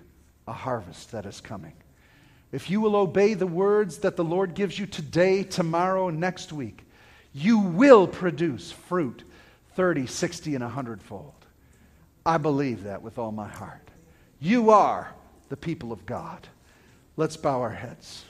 a 0.48 0.54
harvest 0.54 1.12
that 1.12 1.26
is 1.26 1.42
coming. 1.42 1.74
If 2.52 2.70
you 2.70 2.82
will 2.82 2.96
obey 2.96 3.34
the 3.34 3.46
words 3.46 4.00
that 4.00 4.16
the 4.16 4.24
Lord 4.24 4.54
gives 4.54 4.80
you 4.80 4.86
today, 4.86 5.44
tomorrow, 5.44 6.10
next 6.10 6.54
week, 6.54 6.84
you 7.34 7.60
will 7.60 8.08
produce 8.08 8.72
fruit 8.72 9.24
30, 9.76 10.08
60, 10.08 10.56
and 10.56 10.64
100 10.64 11.04
fold. 11.04 11.34
I 12.26 12.38
believe 12.38 12.86
that 12.86 13.04
with 13.04 13.20
all 13.20 13.32
my 13.32 13.48
heart. 13.48 13.88
You 14.40 14.72
are 14.72 15.14
the 15.50 15.58
people 15.58 15.92
of 15.92 16.06
God. 16.06 16.48
Let's 17.16 17.38
bow 17.38 17.62
our 17.62 17.72
heads. 17.72 18.24